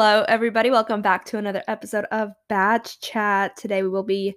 Hello, 0.00 0.24
everybody. 0.28 0.70
Welcome 0.70 1.02
back 1.02 1.24
to 1.24 1.38
another 1.38 1.64
episode 1.66 2.04
of 2.12 2.30
Badge 2.48 3.00
Chat. 3.00 3.56
Today 3.56 3.82
we 3.82 3.88
will 3.88 4.04
be 4.04 4.36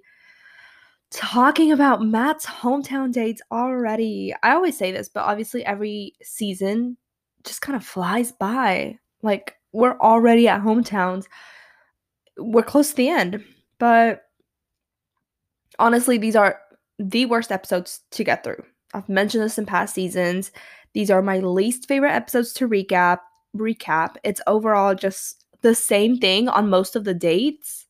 talking 1.12 1.70
about 1.70 2.02
Matt's 2.02 2.44
hometown 2.44 3.12
dates 3.12 3.40
already. 3.52 4.34
I 4.42 4.54
always 4.54 4.76
say 4.76 4.90
this, 4.90 5.08
but 5.08 5.20
obviously 5.20 5.64
every 5.64 6.14
season 6.20 6.96
just 7.44 7.62
kind 7.62 7.76
of 7.76 7.86
flies 7.86 8.32
by. 8.32 8.98
Like 9.22 9.54
we're 9.70 9.96
already 10.00 10.48
at 10.48 10.62
hometowns. 10.62 11.26
We're 12.36 12.64
close 12.64 12.90
to 12.90 12.96
the 12.96 13.10
end, 13.10 13.44
but 13.78 14.22
honestly, 15.78 16.18
these 16.18 16.34
are 16.34 16.58
the 16.98 17.26
worst 17.26 17.52
episodes 17.52 18.00
to 18.10 18.24
get 18.24 18.42
through. 18.42 18.64
I've 18.94 19.08
mentioned 19.08 19.44
this 19.44 19.58
in 19.58 19.66
past 19.66 19.94
seasons. 19.94 20.50
These 20.92 21.08
are 21.08 21.22
my 21.22 21.38
least 21.38 21.86
favorite 21.86 22.14
episodes 22.14 22.52
to 22.54 22.68
recap. 22.68 23.18
Recap. 23.56 24.16
It's 24.24 24.40
overall 24.48 24.96
just 24.96 25.41
the 25.62 25.74
same 25.74 26.18
thing 26.18 26.48
on 26.48 26.68
most 26.68 26.96
of 26.96 27.04
the 27.04 27.14
dates. 27.14 27.86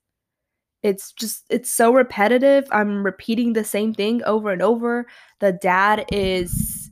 It's 0.83 1.13
just 1.13 1.45
it's 1.49 1.71
so 1.71 1.93
repetitive. 1.93 2.67
I'm 2.73 3.05
repeating 3.05 3.53
the 3.53 3.65
same 3.65 3.95
thing 3.95 4.23
over 4.25 4.51
and 4.51 4.63
over. 4.63 5.07
The 5.41 5.53
dad 5.53 6.05
is 6.13 6.91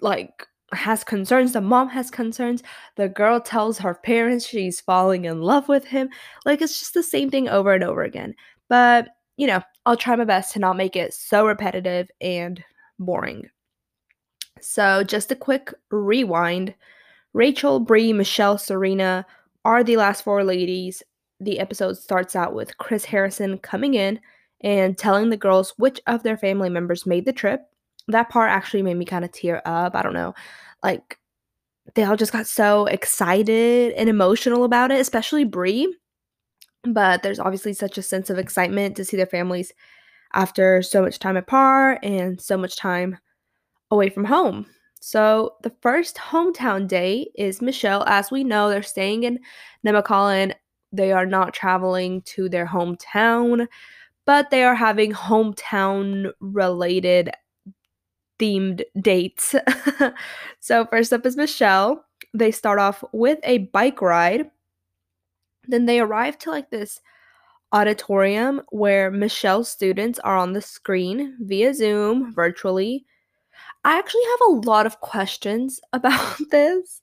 like 0.00 0.46
has 0.72 1.02
concerns, 1.02 1.52
the 1.52 1.60
mom 1.60 1.88
has 1.88 2.10
concerns, 2.10 2.62
the 2.96 3.08
girl 3.08 3.40
tells 3.40 3.78
her 3.78 3.94
parents 3.94 4.46
she's 4.46 4.80
falling 4.80 5.24
in 5.24 5.42
love 5.42 5.68
with 5.68 5.84
him. 5.84 6.08
Like 6.46 6.62
it's 6.62 6.78
just 6.78 6.94
the 6.94 7.02
same 7.02 7.30
thing 7.30 7.48
over 7.48 7.72
and 7.74 7.82
over 7.84 8.02
again. 8.02 8.34
But, 8.68 9.08
you 9.36 9.46
know, 9.46 9.62
I'll 9.84 9.96
try 9.96 10.14
my 10.16 10.24
best 10.24 10.52
to 10.52 10.60
not 10.60 10.76
make 10.76 10.94
it 10.96 11.12
so 11.12 11.46
repetitive 11.46 12.08
and 12.20 12.62
boring. 12.98 13.48
So, 14.60 15.02
just 15.02 15.32
a 15.32 15.36
quick 15.36 15.72
rewind. 15.90 16.74
Rachel, 17.32 17.80
Bree, 17.80 18.12
Michelle, 18.12 18.58
Serena 18.58 19.24
are 19.64 19.84
the 19.84 19.96
last 19.96 20.24
four 20.24 20.42
ladies. 20.42 21.02
The 21.38 21.58
episode 21.58 21.96
starts 21.96 22.34
out 22.34 22.54
with 22.54 22.76
Chris 22.78 23.04
Harrison 23.04 23.58
coming 23.58 23.94
in 23.94 24.20
and 24.62 24.98
telling 24.98 25.30
the 25.30 25.36
girls 25.36 25.72
which 25.76 26.00
of 26.06 26.22
their 26.22 26.36
family 26.36 26.68
members 26.68 27.06
made 27.06 27.24
the 27.24 27.32
trip. 27.32 27.62
That 28.08 28.28
part 28.28 28.50
actually 28.50 28.82
made 28.82 28.96
me 28.96 29.04
kind 29.04 29.24
of 29.24 29.32
tear 29.32 29.62
up. 29.64 29.94
I 29.94 30.02
don't 30.02 30.12
know. 30.12 30.34
Like, 30.82 31.18
they 31.94 32.02
all 32.02 32.16
just 32.16 32.32
got 32.32 32.46
so 32.46 32.86
excited 32.86 33.92
and 33.92 34.08
emotional 34.08 34.64
about 34.64 34.90
it, 34.90 35.00
especially 35.00 35.44
Bree. 35.44 35.96
But 36.82 37.22
there's 37.22 37.38
obviously 37.38 37.74
such 37.74 37.96
a 37.98 38.02
sense 38.02 38.30
of 38.30 38.38
excitement 38.38 38.96
to 38.96 39.04
see 39.04 39.16
their 39.16 39.26
families 39.26 39.72
after 40.32 40.82
so 40.82 41.02
much 41.02 41.18
time 41.18 41.36
apart 41.36 42.00
and 42.02 42.40
so 42.40 42.56
much 42.56 42.76
time 42.76 43.18
away 43.90 44.08
from 44.08 44.24
home. 44.24 44.66
So 45.00 45.54
the 45.62 45.72
first 45.80 46.16
hometown 46.16 46.86
day 46.86 47.30
is 47.34 47.62
Michelle. 47.62 48.04
As 48.06 48.30
we 48.30 48.44
know, 48.44 48.68
they're 48.68 48.82
staying 48.82 49.24
in 49.24 49.40
Nemacolin. 49.84 50.54
They 50.92 51.10
are 51.12 51.26
not 51.26 51.54
traveling 51.54 52.20
to 52.22 52.48
their 52.48 52.66
hometown, 52.66 53.66
but 54.26 54.50
they 54.50 54.62
are 54.62 54.74
having 54.74 55.12
hometown 55.12 56.32
related 56.40 57.30
themed 58.38 58.82
dates. 59.00 59.54
so 60.60 60.86
first 60.86 61.12
up 61.12 61.24
is 61.24 61.36
Michelle. 61.36 62.04
They 62.34 62.50
start 62.50 62.78
off 62.78 63.02
with 63.12 63.38
a 63.42 63.58
bike 63.58 64.02
ride. 64.02 64.50
Then 65.66 65.86
they 65.86 66.00
arrive 66.00 66.36
to 66.38 66.50
like 66.50 66.70
this 66.70 67.00
auditorium 67.72 68.62
where 68.70 69.10
Michelle's 69.10 69.70
students 69.70 70.18
are 70.18 70.36
on 70.36 70.52
the 70.52 70.62
screen 70.62 71.36
via 71.40 71.72
Zoom 71.72 72.34
virtually 72.34 73.06
I 73.84 73.98
actually 73.98 74.24
have 74.24 74.48
a 74.48 74.68
lot 74.68 74.86
of 74.86 75.00
questions 75.00 75.80
about 75.92 76.36
this. 76.50 77.02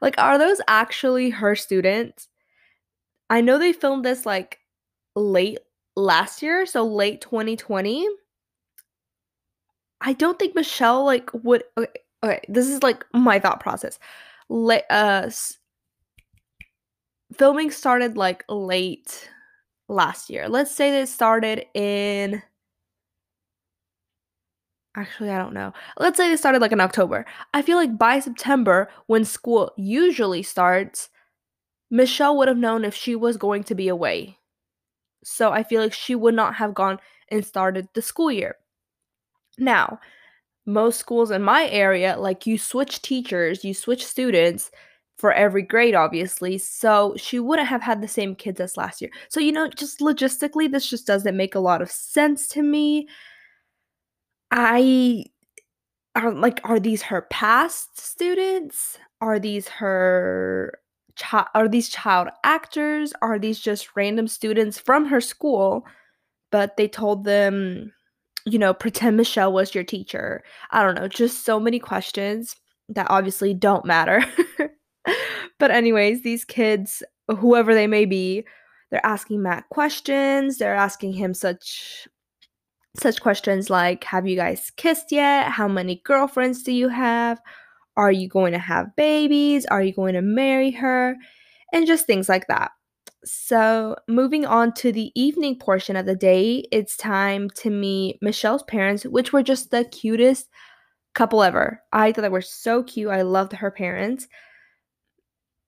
Like, 0.00 0.16
are 0.18 0.38
those 0.38 0.60
actually 0.68 1.30
her 1.30 1.54
students? 1.54 2.28
I 3.28 3.40
know 3.40 3.58
they 3.58 3.72
filmed 3.72 4.04
this 4.04 4.26
like 4.26 4.58
late 5.14 5.60
last 5.96 6.42
year, 6.42 6.66
so 6.66 6.84
late 6.84 7.20
2020. 7.20 8.08
I 10.00 10.12
don't 10.14 10.38
think 10.38 10.54
Michelle 10.54 11.04
like 11.04 11.30
would 11.34 11.62
okay, 11.76 12.00
okay 12.24 12.40
this 12.48 12.68
is 12.68 12.82
like 12.82 13.04
my 13.12 13.38
thought 13.38 13.60
process. 13.60 13.98
Late 14.48 14.84
uh 14.90 15.30
filming 17.36 17.70
started 17.70 18.16
like 18.16 18.44
late 18.48 19.30
last 19.88 20.30
year. 20.30 20.48
Let's 20.48 20.74
say 20.74 20.90
they 20.90 21.06
started 21.06 21.66
in 21.74 22.42
Actually, 24.96 25.30
I 25.30 25.38
don't 25.38 25.54
know. 25.54 25.72
Let's 25.98 26.16
say 26.16 26.28
they 26.28 26.36
started 26.36 26.60
like 26.60 26.72
in 26.72 26.80
October. 26.80 27.24
I 27.54 27.62
feel 27.62 27.76
like 27.76 27.96
by 27.96 28.18
September, 28.18 28.90
when 29.06 29.24
school 29.24 29.72
usually 29.76 30.42
starts, 30.42 31.10
Michelle 31.90 32.36
would 32.36 32.48
have 32.48 32.56
known 32.56 32.84
if 32.84 32.94
she 32.94 33.14
was 33.14 33.36
going 33.36 33.64
to 33.64 33.74
be 33.74 33.88
away. 33.88 34.38
So 35.22 35.52
I 35.52 35.62
feel 35.62 35.82
like 35.82 35.92
she 35.92 36.14
would 36.14 36.34
not 36.34 36.54
have 36.56 36.74
gone 36.74 36.98
and 37.28 37.44
started 37.44 37.88
the 37.94 38.02
school 38.02 38.32
year. 38.32 38.56
Now, 39.58 40.00
most 40.66 40.98
schools 40.98 41.30
in 41.30 41.42
my 41.42 41.68
area, 41.68 42.16
like 42.18 42.46
you 42.46 42.58
switch 42.58 43.02
teachers, 43.02 43.64
you 43.64 43.74
switch 43.74 44.04
students 44.04 44.70
for 45.18 45.32
every 45.32 45.62
grade, 45.62 45.94
obviously. 45.94 46.58
So 46.58 47.14
she 47.16 47.38
wouldn't 47.38 47.68
have 47.68 47.82
had 47.82 48.02
the 48.02 48.08
same 48.08 48.34
kids 48.34 48.60
as 48.60 48.76
last 48.76 49.00
year. 49.00 49.10
So, 49.28 49.38
you 49.38 49.52
know, 49.52 49.68
just 49.68 50.00
logistically, 50.00 50.70
this 50.70 50.88
just 50.88 51.06
doesn't 51.06 51.36
make 51.36 51.54
a 51.54 51.60
lot 51.60 51.82
of 51.82 51.90
sense 51.90 52.48
to 52.48 52.62
me. 52.62 53.08
I 54.50 55.24
are 56.16 56.32
like 56.32 56.60
are 56.64 56.80
these 56.80 57.02
her 57.02 57.22
past 57.22 58.00
students? 58.00 58.98
Are 59.20 59.38
these 59.38 59.68
her 59.68 60.78
child 61.16 61.46
are 61.54 61.68
these 61.68 61.88
child 61.88 62.28
actors? 62.44 63.12
Are 63.22 63.38
these 63.38 63.60
just 63.60 63.96
random 63.96 64.28
students 64.28 64.78
from 64.78 65.06
her 65.06 65.20
school 65.20 65.84
but 66.50 66.76
they 66.76 66.88
told 66.88 67.24
them, 67.24 67.92
you 68.46 68.58
know, 68.58 68.74
pretend 68.74 69.16
Michelle 69.16 69.52
was 69.52 69.74
your 69.74 69.84
teacher. 69.84 70.42
I 70.70 70.82
don't 70.82 70.94
know, 70.94 71.08
just 71.08 71.44
so 71.44 71.60
many 71.60 71.78
questions 71.78 72.56
that 72.88 73.06
obviously 73.10 73.54
don't 73.54 73.84
matter. 73.84 74.24
but 75.58 75.70
anyways, 75.70 76.22
these 76.22 76.44
kids, 76.44 77.02
whoever 77.28 77.74
they 77.74 77.86
may 77.86 78.04
be, 78.04 78.44
they're 78.90 79.04
asking 79.06 79.42
Matt 79.42 79.68
questions. 79.70 80.58
They're 80.58 80.74
asking 80.74 81.12
him 81.12 81.34
such 81.34 82.08
such 83.00 83.20
questions 83.20 83.70
like 83.70 84.04
Have 84.04 84.26
you 84.26 84.36
guys 84.36 84.70
kissed 84.76 85.10
yet? 85.10 85.50
How 85.50 85.68
many 85.68 86.00
girlfriends 86.04 86.62
do 86.62 86.72
you 86.72 86.88
have? 86.88 87.40
Are 87.96 88.12
you 88.12 88.28
going 88.28 88.52
to 88.52 88.58
have 88.58 88.94
babies? 88.96 89.66
Are 89.66 89.82
you 89.82 89.92
going 89.92 90.14
to 90.14 90.22
marry 90.22 90.70
her? 90.72 91.16
And 91.72 91.86
just 91.86 92.06
things 92.06 92.28
like 92.28 92.46
that. 92.48 92.70
So, 93.24 93.96
moving 94.08 94.46
on 94.46 94.72
to 94.74 94.92
the 94.92 95.12
evening 95.14 95.58
portion 95.58 95.94
of 95.96 96.06
the 96.06 96.16
day, 96.16 96.64
it's 96.72 96.96
time 96.96 97.50
to 97.56 97.70
meet 97.70 98.18
Michelle's 98.22 98.62
parents, 98.62 99.04
which 99.04 99.32
were 99.32 99.42
just 99.42 99.70
the 99.70 99.84
cutest 99.84 100.48
couple 101.14 101.42
ever. 101.42 101.82
I 101.92 102.12
thought 102.12 102.22
they 102.22 102.28
were 102.30 102.40
so 102.40 102.82
cute. 102.82 103.10
I 103.10 103.22
loved 103.22 103.52
her 103.52 103.70
parents. 103.70 104.26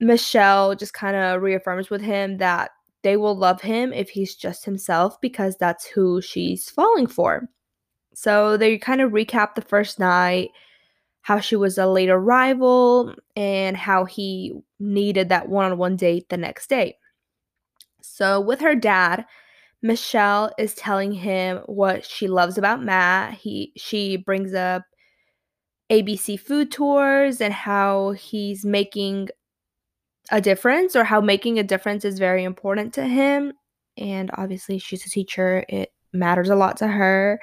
Michelle 0.01 0.75
just 0.75 0.95
kind 0.95 1.15
of 1.15 1.43
reaffirms 1.43 1.91
with 1.91 2.01
him 2.01 2.39
that 2.39 2.71
they 3.03 3.17
will 3.17 3.37
love 3.37 3.61
him 3.61 3.93
if 3.93 4.11
he's 4.11 4.35
just 4.35 4.65
himself 4.65 5.21
because 5.21 5.57
that's 5.57 5.87
who 5.87 6.21
she's 6.21 6.71
falling 6.71 7.07
for. 7.07 7.49
So 8.15 8.57
they 8.57 8.79
kind 8.79 9.01
of 9.01 9.13
recap 9.13 9.55
the 9.55 9.63
first 9.63 9.99
night, 9.99 10.51
how 11.23 11.41
she 11.41 11.57
was 11.57 11.79
a 11.79 11.87
late 11.87 12.11
arrival, 12.11 13.15
and 13.37 13.77
how 13.77 14.05
he 14.05 14.53
needed 14.79 15.29
that 15.31 15.49
one 15.49 15.73
on 15.73 15.79
one 15.79 15.97
date 15.97 16.29
the 16.29 16.37
next 16.37 16.69
day. 16.69 16.97
So 18.03 18.41
with 18.41 18.61
her 18.61 18.75
dad, 18.75 19.25
Michelle 19.83 20.53
is 20.59 20.75
telling 20.75 21.13
him 21.13 21.59
what 21.67 22.05
she 22.05 22.29
loves 22.29 22.57
about 22.57 22.83
Matt. 22.83 23.35
He 23.35 23.73
she 23.77 24.17
brings 24.17 24.55
up 24.55 24.85
ABC 25.91 26.39
food 26.39 26.71
tours 26.71 27.41
and 27.41 27.53
how 27.53 28.13
he's 28.13 28.65
making 28.65 29.29
a 30.31 30.41
difference 30.41 30.95
or 30.97 31.05
how 31.05 31.21
making 31.21 31.59
a 31.59 31.65
difference 31.65 32.05
is 32.05 32.19
very 32.19 32.45
important 32.45 32.95
to 32.95 33.07
him. 33.07 33.53
And 33.97 34.31
obviously, 34.35 34.79
she's 34.79 35.05
a 35.05 35.11
teacher, 35.11 35.65
it 35.69 35.93
matters 36.13 36.49
a 36.49 36.57
lot 36.57 36.77
to 36.79 36.89
her. 36.89 37.41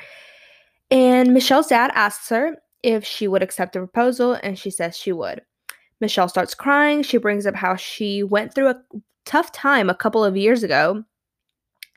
And 0.91 1.33
Michelle's 1.33 1.67
dad 1.67 1.91
asks 1.93 2.29
her 2.29 2.57
if 2.81 3.05
she 3.05 3.27
would 3.27 3.43
accept 3.43 3.73
the 3.73 3.79
proposal, 3.79 4.33
and 4.41 4.57
she 4.57 4.71
says 4.71 4.97
she 4.97 5.11
would. 5.11 5.41
Michelle 6.01 6.29
starts 6.29 6.55
crying. 6.55 7.03
She 7.03 7.17
brings 7.17 7.45
up 7.45 7.55
how 7.55 7.75
she 7.75 8.23
went 8.23 8.55
through 8.55 8.69
a 8.69 8.81
tough 9.25 9.51
time 9.51 9.89
a 9.89 9.95
couple 9.95 10.23
of 10.23 10.37
years 10.37 10.63
ago, 10.63 11.03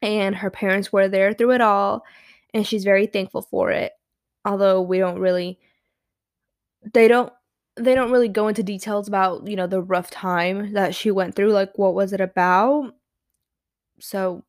and 0.02 0.35
her 0.35 0.50
parents 0.50 0.93
were 0.93 1.08
there 1.08 1.32
through 1.32 1.52
it 1.52 1.61
all, 1.61 2.05
and 2.52 2.67
she's 2.67 2.85
very 2.85 3.06
thankful 3.06 3.43
for 3.43 3.70
it. 3.70 3.93
Although 4.44 4.82
we 4.82 4.99
don't 4.99 5.20
really, 5.20 5.58
they 6.93 7.06
don't 7.06 7.32
they 7.76 7.94
don't 7.94 8.10
really 8.10 8.28
go 8.28 8.48
into 8.48 8.62
details 8.62 9.08
about, 9.08 9.46
you 9.46 9.56
know, 9.56 9.66
the 9.66 9.82
rough 9.82 10.10
time 10.10 10.72
that 10.74 10.94
she 10.94 11.10
went 11.10 11.34
through, 11.34 11.52
like 11.52 11.76
what 11.76 11.94
was 11.94 12.12
it 12.12 12.20
about? 12.20 12.94
So 13.98 14.44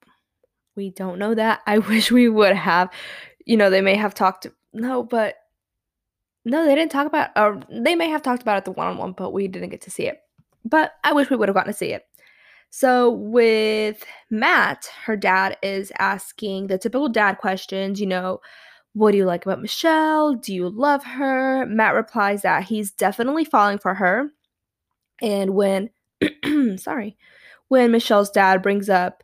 we 0.76 0.90
don't 0.90 1.20
know 1.20 1.36
that. 1.36 1.62
I 1.68 1.80
wish 1.80 2.12
we 2.12 2.30
would 2.30 2.56
have. 2.56 2.90
You 3.46 3.58
know, 3.58 3.70
they 3.70 3.82
may 3.82 3.96
have 3.96 4.14
talked 4.14 4.48
no, 4.74 5.04
but 5.04 5.36
no, 6.46 6.66
they 6.66 6.76
didn't 6.76 6.92
talk 6.92 7.08
about 7.08 7.30
or 7.38 7.62
they 7.70 7.96
may 7.96 8.10
have 8.10 8.22
talked 8.22 8.42
about 8.42 8.58
it 8.58 8.66
the 8.66 8.72
one-on-one, 8.72 9.14
but 9.14 9.32
we 9.32 9.48
didn't 9.48 9.70
get 9.70 9.82
to 9.82 9.92
see 9.92 10.08
it. 10.08 10.20
but 10.66 10.94
I 11.04 11.14
wish 11.14 11.30
we 11.30 11.36
would 11.38 11.50
have 11.50 11.56
gotten 11.56 11.72
to 11.72 11.78
see 11.78 11.94
it. 11.94 12.06
So 12.70 13.12
with 13.12 14.04
Matt, 14.32 14.90
her 15.06 15.16
dad 15.16 15.58
is 15.62 15.92
asking 16.00 16.68
the 16.68 16.78
typical 16.78 17.08
dad 17.08 17.38
questions, 17.38 18.02
you 18.02 18.08
know, 18.08 18.42
what 18.94 19.12
do 19.12 19.18
you 19.18 19.26
like 19.26 19.46
about 19.46 19.62
Michelle? 19.62 20.36
Do 20.36 20.54
you 20.54 20.70
love 20.70 21.04
her? 21.04 21.66
Matt 21.66 21.96
replies 21.96 22.44
that 22.44 22.64
he's 22.64 22.92
definitely 22.92 23.46
falling 23.46 23.80
for 23.80 23.96
her. 23.96 24.30
And 25.22 25.56
when 25.56 25.90
sorry, 26.78 27.18
when 27.68 27.92
Michelle's 27.92 28.30
dad 28.30 28.62
brings 28.62 28.90
up 28.90 29.24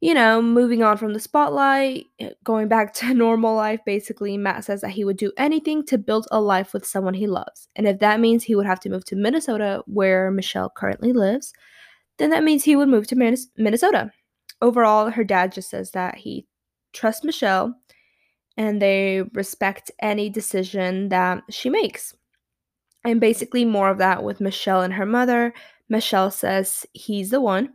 you 0.00 0.12
know, 0.12 0.42
moving 0.42 0.82
on 0.82 0.96
from 0.98 1.14
the 1.14 1.20
spotlight, 1.20 2.06
going 2.44 2.68
back 2.68 2.92
to 2.94 3.14
normal 3.14 3.54
life, 3.54 3.80
basically, 3.86 4.36
Matt 4.36 4.64
says 4.64 4.82
that 4.82 4.90
he 4.90 5.04
would 5.04 5.16
do 5.16 5.32
anything 5.36 5.84
to 5.86 5.98
build 5.98 6.26
a 6.30 6.40
life 6.40 6.72
with 6.72 6.86
someone 6.86 7.14
he 7.14 7.26
loves. 7.26 7.68
And 7.76 7.88
if 7.88 7.98
that 8.00 8.20
means 8.20 8.44
he 8.44 8.54
would 8.54 8.66
have 8.66 8.80
to 8.80 8.90
move 8.90 9.04
to 9.06 9.16
Minnesota, 9.16 9.82
where 9.86 10.30
Michelle 10.30 10.70
currently 10.70 11.12
lives, 11.12 11.52
then 12.18 12.30
that 12.30 12.44
means 12.44 12.64
he 12.64 12.76
would 12.76 12.88
move 12.88 13.06
to 13.08 13.40
Minnesota. 13.56 14.10
Overall, 14.60 15.10
her 15.10 15.24
dad 15.24 15.52
just 15.52 15.70
says 15.70 15.90
that 15.92 16.16
he 16.16 16.46
trusts 16.92 17.24
Michelle 17.24 17.74
and 18.56 18.80
they 18.80 19.22
respect 19.32 19.90
any 20.00 20.30
decision 20.30 21.08
that 21.10 21.42
she 21.50 21.70
makes. 21.70 22.14
And 23.04 23.20
basically, 23.20 23.64
more 23.64 23.90
of 23.90 23.98
that 23.98 24.24
with 24.24 24.40
Michelle 24.40 24.82
and 24.82 24.94
her 24.94 25.06
mother. 25.06 25.54
Michelle 25.88 26.30
says 26.30 26.84
he's 26.92 27.30
the 27.30 27.40
one 27.40 27.72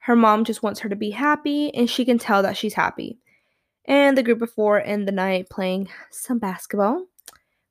her 0.00 0.16
mom 0.16 0.44
just 0.44 0.62
wants 0.62 0.80
her 0.80 0.88
to 0.88 0.96
be 0.96 1.10
happy, 1.10 1.72
and 1.74 1.88
she 1.88 2.04
can 2.04 2.18
tell 2.18 2.42
that 2.42 2.56
she's 2.56 2.74
happy. 2.74 3.18
And 3.84 4.16
the 4.16 4.22
group 4.22 4.40
of 4.42 4.50
four 4.50 4.78
in 4.78 5.04
the 5.04 5.12
night 5.12 5.50
playing 5.50 5.88
some 6.10 6.38
basketball. 6.38 7.06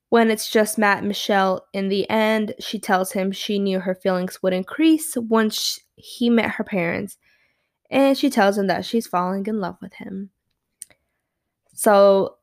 When 0.10 0.32
it's 0.32 0.50
just 0.50 0.78
Matt 0.78 1.00
and 1.00 1.08
Michelle 1.08 1.66
in 1.74 1.90
the 1.90 2.10
end, 2.10 2.56
she 2.60 2.80
tells 2.80 3.12
him 3.12 3.32
she 3.32 3.60
knew 3.60 3.80
her 3.80 3.96
feelings 3.96 4.42
would 4.42 4.54
increase 4.54 5.16
once 5.18 5.80
he 5.96 6.30
met 6.30 6.52
her 6.52 6.64
parents. 6.64 7.18
And 7.92 8.18
she 8.18 8.30
tells 8.30 8.58
him 8.58 8.68
that 8.68 8.86
she's 8.86 9.08
falling 9.08 9.46
in 9.46 9.60
love 9.60 9.78
with 9.82 9.94
him. 9.94 10.30
So 11.74 12.38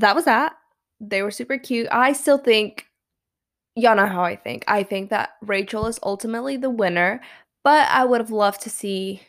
that 0.00 0.14
was 0.14 0.24
that. 0.24 0.56
They 1.00 1.22
were 1.22 1.30
super 1.30 1.58
cute. 1.58 1.88
I 1.90 2.12
still 2.12 2.38
think, 2.38 2.86
y'all 3.76 3.96
know 3.96 4.06
how 4.06 4.22
I 4.22 4.36
think. 4.36 4.64
I 4.66 4.82
think 4.82 5.10
that 5.10 5.30
Rachel 5.42 5.86
is 5.86 6.00
ultimately 6.02 6.56
the 6.56 6.70
winner, 6.70 7.20
but 7.64 7.88
I 7.88 8.04
would 8.04 8.20
have 8.20 8.30
loved 8.30 8.62
to 8.62 8.70
see, 8.70 9.22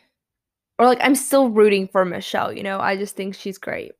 or 0.78 0.86
like, 0.86 0.98
I'm 1.00 1.14
still 1.14 1.50
rooting 1.50 1.88
for 1.88 2.04
Michelle, 2.04 2.52
you 2.52 2.62
know? 2.62 2.80
I 2.80 2.96
just 2.96 3.16
think 3.16 3.34
she's 3.34 3.58
great. 3.58 3.92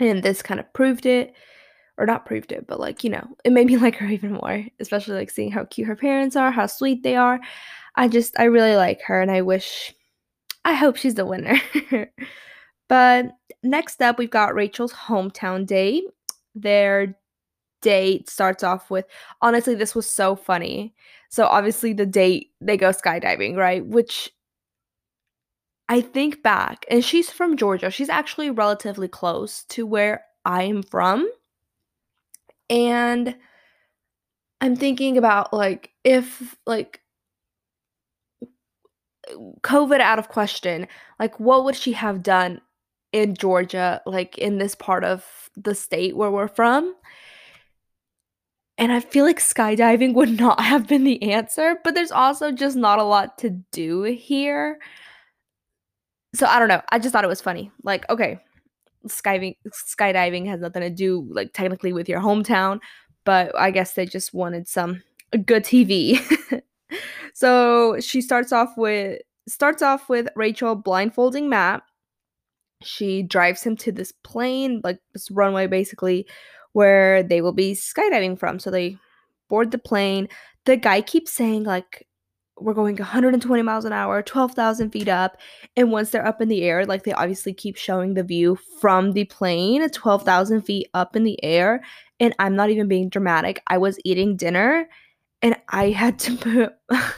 And 0.00 0.22
this 0.22 0.42
kind 0.42 0.60
of 0.60 0.70
proved 0.72 1.06
it, 1.06 1.34
or 1.96 2.06
not 2.06 2.26
proved 2.26 2.52
it, 2.52 2.66
but 2.66 2.80
like, 2.80 3.04
you 3.04 3.10
know, 3.10 3.26
it 3.44 3.52
made 3.52 3.66
me 3.66 3.76
like 3.78 3.96
her 3.96 4.06
even 4.06 4.32
more, 4.32 4.64
especially 4.80 5.14
like 5.14 5.30
seeing 5.30 5.50
how 5.50 5.64
cute 5.64 5.88
her 5.88 5.96
parents 5.96 6.36
are, 6.36 6.50
how 6.50 6.66
sweet 6.66 7.02
they 7.02 7.16
are. 7.16 7.40
I 7.96 8.08
just, 8.08 8.38
I 8.38 8.44
really 8.44 8.76
like 8.76 9.00
her, 9.02 9.22
and 9.22 9.30
I 9.30 9.42
wish, 9.42 9.94
I 10.64 10.74
hope 10.74 10.96
she's 10.96 11.14
the 11.14 11.26
winner. 11.26 11.60
but 12.88 13.26
next 13.62 14.02
up, 14.02 14.18
we've 14.18 14.30
got 14.30 14.54
Rachel's 14.54 14.92
hometown 14.92 15.66
day. 15.66 16.02
Their 16.54 17.16
date 17.84 18.30
starts 18.30 18.64
off 18.64 18.90
with 18.90 19.04
honestly 19.42 19.74
this 19.74 19.94
was 19.94 20.08
so 20.08 20.34
funny. 20.34 20.94
So 21.28 21.44
obviously 21.44 21.92
the 21.92 22.06
date 22.06 22.50
they 22.60 22.76
go 22.76 22.90
skydiving 22.90 23.56
right? 23.56 23.86
Which 23.86 24.30
i 25.90 26.00
think 26.00 26.42
back 26.42 26.86
and 26.90 27.04
she's 27.04 27.30
from 27.30 27.56
georgia. 27.56 27.90
She's 27.90 28.08
actually 28.08 28.50
relatively 28.50 29.06
close 29.06 29.64
to 29.64 29.86
where 29.86 30.24
i'm 30.44 30.82
from. 30.82 31.30
And 32.70 33.36
i'm 34.62 34.76
thinking 34.76 35.18
about 35.18 35.52
like 35.52 35.90
if 36.04 36.56
like 36.66 37.00
covid 39.62 40.00
out 40.00 40.18
of 40.18 40.28
question 40.28 40.86
like 41.18 41.38
what 41.40 41.64
would 41.64 41.76
she 41.76 41.92
have 41.92 42.22
done 42.22 42.60
in 43.14 43.34
georgia 43.34 44.02
like 44.04 44.36
in 44.36 44.58
this 44.58 44.74
part 44.74 45.04
of 45.04 45.24
the 45.56 45.74
state 45.74 46.16
where 46.16 46.30
we're 46.30 46.48
from 46.48 46.94
and 48.76 48.90
I 48.90 49.00
feel 49.00 49.24
like 49.24 49.38
skydiving 49.38 50.14
would 50.14 50.38
not 50.40 50.60
have 50.60 50.86
been 50.86 51.04
the 51.04 51.22
answer, 51.30 51.76
but 51.84 51.94
there's 51.94 52.10
also 52.10 52.50
just 52.50 52.76
not 52.76 52.98
a 52.98 53.04
lot 53.04 53.38
to 53.38 53.50
do 53.72 54.02
here. 54.02 54.78
So 56.34 56.46
I 56.46 56.58
don't 56.58 56.68
know. 56.68 56.82
I 56.90 56.98
just 56.98 57.12
thought 57.12 57.24
it 57.24 57.28
was 57.28 57.40
funny. 57.40 57.70
Like, 57.84 58.08
okay, 58.10 58.40
skydiving 59.06 59.56
skydiving 59.68 60.46
has 60.46 60.60
nothing 60.60 60.82
to 60.82 60.90
do 60.90 61.28
like 61.30 61.52
technically 61.52 61.92
with 61.92 62.08
your 62.08 62.20
hometown, 62.20 62.80
but 63.24 63.56
I 63.58 63.70
guess 63.70 63.94
they 63.94 64.06
just 64.06 64.34
wanted 64.34 64.66
some 64.66 65.02
good 65.46 65.64
TV. 65.64 66.20
so 67.34 68.00
she 68.00 68.20
starts 68.20 68.52
off 68.52 68.76
with 68.76 69.20
starts 69.46 69.82
off 69.82 70.08
with 70.08 70.28
Rachel 70.34 70.74
blindfolding 70.74 71.48
Matt. 71.48 71.82
She 72.84 73.22
drives 73.22 73.62
him 73.62 73.76
to 73.78 73.92
this 73.92 74.12
plane, 74.12 74.80
like 74.84 74.98
this 75.12 75.30
runway 75.30 75.66
basically, 75.66 76.26
where 76.72 77.22
they 77.22 77.40
will 77.40 77.52
be 77.52 77.72
skydiving 77.72 78.38
from. 78.38 78.58
So 78.58 78.70
they 78.70 78.98
board 79.48 79.70
the 79.70 79.78
plane. 79.78 80.28
The 80.64 80.76
guy 80.76 81.00
keeps 81.00 81.32
saying, 81.32 81.64
like, 81.64 82.06
we're 82.56 82.74
going 82.74 82.96
120 82.96 83.62
miles 83.62 83.84
an 83.84 83.92
hour, 83.92 84.22
12,000 84.22 84.90
feet 84.90 85.08
up. 85.08 85.36
And 85.76 85.90
once 85.90 86.10
they're 86.10 86.26
up 86.26 86.40
in 86.40 86.48
the 86.48 86.62
air, 86.62 86.86
like, 86.86 87.02
they 87.02 87.12
obviously 87.12 87.52
keep 87.52 87.76
showing 87.76 88.14
the 88.14 88.22
view 88.22 88.58
from 88.80 89.12
the 89.12 89.24
plane, 89.24 89.88
12,000 89.88 90.62
feet 90.62 90.88
up 90.94 91.16
in 91.16 91.24
the 91.24 91.42
air. 91.42 91.82
And 92.20 92.34
I'm 92.38 92.54
not 92.54 92.70
even 92.70 92.88
being 92.88 93.08
dramatic. 93.08 93.62
I 93.66 93.78
was 93.78 93.98
eating 94.04 94.36
dinner 94.36 94.88
and 95.42 95.56
I 95.68 95.90
had 95.90 96.18
to 96.20 96.36
put. 96.36 96.72
I 96.90 97.12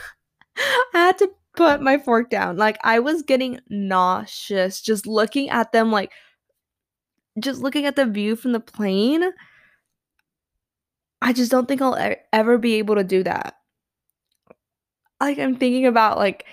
had 0.93 1.17
to 1.19 1.29
put 1.57 1.81
my 1.81 1.97
fork 1.97 2.29
down. 2.29 2.55
Like 2.55 2.77
I 2.83 2.99
was 2.99 3.23
getting 3.23 3.59
nauseous 3.69 4.79
just 4.79 5.05
looking 5.05 5.49
at 5.49 5.73
them 5.73 5.91
like 5.91 6.11
just 7.39 7.61
looking 7.61 7.85
at 7.85 7.95
the 7.95 8.05
view 8.05 8.35
from 8.35 8.53
the 8.53 8.59
plane, 8.59 9.23
I 11.21 11.33
just 11.33 11.51
don't 11.51 11.67
think 11.67 11.81
I'll 11.81 12.15
ever 12.31 12.57
be 12.57 12.75
able 12.75 12.95
to 12.95 13.03
do 13.03 13.23
that. 13.23 13.55
Like 15.19 15.39
I'm 15.39 15.55
thinking 15.55 15.85
about 15.85 16.17
like 16.17 16.45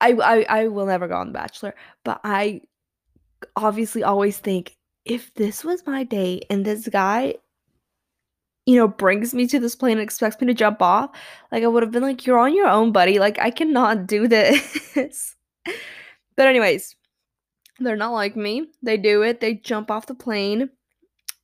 I 0.00 0.12
I 0.12 0.42
I 0.48 0.68
will 0.68 0.86
never 0.86 1.08
go 1.08 1.16
on 1.16 1.28
The 1.28 1.32
Bachelor, 1.32 1.74
but 2.04 2.20
I 2.24 2.62
obviously 3.56 4.02
always 4.02 4.38
think 4.38 4.76
if 5.04 5.32
this 5.34 5.64
was 5.64 5.86
my 5.86 6.04
date 6.04 6.44
and 6.50 6.64
this 6.64 6.88
guy 6.88 7.34
you 8.70 8.76
know 8.76 8.86
brings 8.86 9.34
me 9.34 9.48
to 9.48 9.58
this 9.58 9.74
plane 9.74 9.92
and 9.92 10.00
expects 10.00 10.40
me 10.40 10.46
to 10.46 10.54
jump 10.54 10.80
off, 10.80 11.10
like 11.50 11.64
I 11.64 11.66
would 11.66 11.82
have 11.82 11.90
been 11.90 12.04
like 12.04 12.24
you're 12.24 12.38
on 12.38 12.54
your 12.54 12.68
own, 12.68 12.92
buddy. 12.92 13.18
Like 13.18 13.38
I 13.40 13.50
cannot 13.50 14.06
do 14.06 14.28
this. 14.28 15.34
but 16.36 16.46
anyways, 16.46 16.94
they're 17.80 17.96
not 17.96 18.12
like 18.12 18.36
me. 18.36 18.68
They 18.80 18.96
do 18.96 19.22
it. 19.22 19.40
They 19.40 19.54
jump 19.54 19.90
off 19.90 20.06
the 20.06 20.14
plane. 20.14 20.70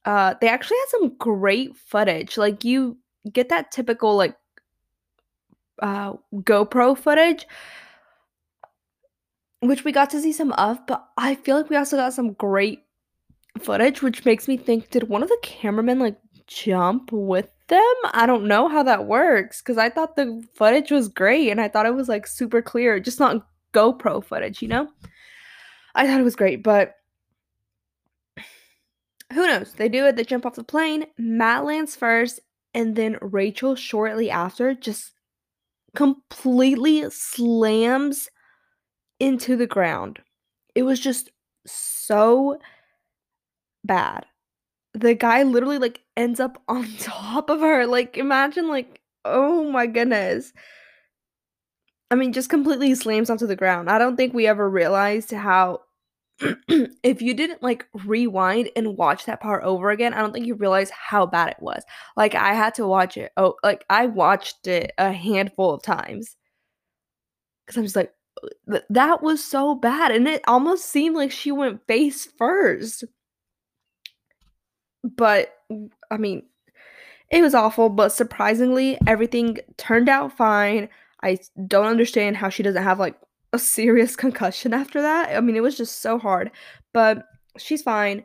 Uh, 0.05 0.35
they 0.41 0.49
actually 0.49 0.79
had 0.79 0.89
some 0.91 1.17
great 1.19 1.77
footage. 1.77 2.39
Like 2.39 2.63
you 2.63 2.97
get 3.33 3.49
that 3.49 3.73
typical 3.73 4.17
like 4.17 4.37
uh, 5.83 6.13
GoPro 6.33 6.97
footage, 6.97 7.45
which 9.63 9.85
we 9.85 9.91
got 9.91 10.11
to 10.11 10.21
see 10.21 10.33
some 10.33 10.53
of, 10.53 10.87
but 10.87 11.09
I 11.17 11.35
feel 11.35 11.57
like 11.57 11.71
we 11.71 11.77
also 11.77 11.97
got 11.97 12.13
some 12.13 12.35
great 12.35 12.85
footage, 13.59 14.01
which 14.01 14.25
makes 14.25 14.47
me 14.47 14.57
think 14.57 14.91
did 14.91 15.09
one 15.09 15.25
of 15.25 15.29
the 15.29 15.39
cameramen 15.43 15.99
like 15.99 16.17
jump 16.47 17.11
with 17.13 17.49
them? 17.69 17.95
I 18.13 18.27
don't 18.27 18.47
know 18.47 18.69
how 18.69 18.83
that 18.83 19.07
works 19.07 19.61
because 19.61 19.79
I 19.79 19.91
thought 19.91 20.17
the 20.17 20.45
footage 20.55 20.91
was 20.91 21.09
great 21.09 21.51
and 21.51 21.61
I 21.61 21.69
thought 21.69 21.87
it 21.87 21.95
was 21.95 22.09
like 22.09 22.27
super 22.27 22.63
clear, 22.63 23.01
just 23.01 23.21
not 23.21 23.47
GoPro 23.73 24.25
footage, 24.25 24.63
you 24.63 24.69
know? 24.69 24.89
I 25.95 26.07
thought 26.07 26.21
it 26.21 26.25
was 26.25 26.37
great, 26.37 26.63
but 26.63 26.95
who 29.33 29.47
knows? 29.47 29.73
They 29.73 29.89
do 29.89 30.07
it, 30.07 30.17
they 30.17 30.25
jump 30.25 30.47
off 30.47 30.55
the 30.55 30.65
plane. 30.65 31.07
Matt 31.19 31.65
lands 31.65 31.97
first, 31.97 32.41
and 32.75 32.95
then 32.95 33.19
Rachel 33.21 33.75
shortly 33.75 34.31
after 34.31 34.75
just 34.75 35.13
completely 35.95 37.09
slams 37.11 38.29
into 39.19 39.57
the 39.57 39.67
ground. 39.67 40.21
It 40.75 40.83
was 40.83 41.01
just 41.01 41.31
so 41.67 42.59
bad. 43.83 44.27
The 44.97 45.15
guy 45.15 45.43
literally 45.43 45.79
like 45.79 46.01
ends 46.17 46.41
up 46.41 46.63
on 46.69 46.89
top 46.99 47.51
of 47.51 47.61
her. 47.61 47.87
Like 47.87 48.17
imagine 48.17 48.69
like 48.69 49.01
oh 49.25 49.71
my 49.71 49.87
goodness. 49.87 50.53
I 52.11 52.15
mean 52.15 52.33
just 52.33 52.51
completely 52.51 52.95
slams 52.95 53.31
onto 53.31 53.47
the 53.47 53.57
ground. 53.57 53.91
I 53.91 53.99
don't 53.99 54.17
think 54.17 54.33
we 54.35 54.47
ever 54.47 54.69
realized 54.69 55.31
how 55.33 55.81
if 56.69 57.23
you 57.23 57.35
didn't 57.35 57.63
like 57.63 57.87
rewind 58.05 58.71
and 58.77 58.97
watch 58.97 59.25
that 59.25 59.41
part 59.41 59.65
over 59.65 59.91
again, 59.91 60.15
I 60.15 60.21
don't 60.21 60.33
think 60.33 60.47
you 60.47 60.55
realize 60.55 60.91
how 60.91 61.27
bad 61.27 61.49
it 61.51 61.57
was. 61.61 61.83
Like 62.17 62.35
I 62.35 62.55
had 62.55 62.75
to 62.77 62.87
watch 62.87 63.17
it. 63.17 63.33
Oh, 63.37 63.55
like 63.63 63.85
I 63.91 64.07
watched 64.07 64.67
it 64.67 64.93
a 64.99 65.13
handful 65.13 65.73
of 65.75 65.83
times 65.83 66.37
because 67.67 67.79
I'm 67.79 67.85
just 67.85 67.97
like, 67.97 68.13
that 68.91 69.23
was 69.23 69.43
so 69.43 69.75
bad, 69.75 70.13
and 70.13 70.29
it 70.29 70.43
almost 70.47 70.87
seemed 70.87 71.17
like 71.17 71.33
she 71.33 71.53
went 71.53 71.87
face 71.87 72.29
first. 72.39 73.05
But 75.07 75.55
I 76.11 76.17
mean, 76.17 76.43
It 77.31 77.43
was 77.43 77.55
awful, 77.55 77.89
but 77.91 78.11
surprisingly, 78.13 78.99
everything 79.07 79.59
turned 79.79 80.09
out 80.09 80.37
fine. 80.37 80.89
I 81.23 81.39
don't 81.67 81.87
understand 81.87 82.37
how 82.37 82.49
she 82.51 82.63
doesn't 82.63 82.83
have 82.83 83.01
like 83.01 83.17
a 83.53 83.59
serious 83.59 84.17
concussion 84.25 84.75
after 84.75 85.03
that. 85.03 85.37
I 85.37 85.41
mean, 85.41 85.57
it 85.57 85.63
was 85.63 85.77
just 85.77 86.03
so 86.03 86.19
hard, 86.19 86.51
but 86.93 87.25
she's 87.59 87.83
fine. 87.83 88.25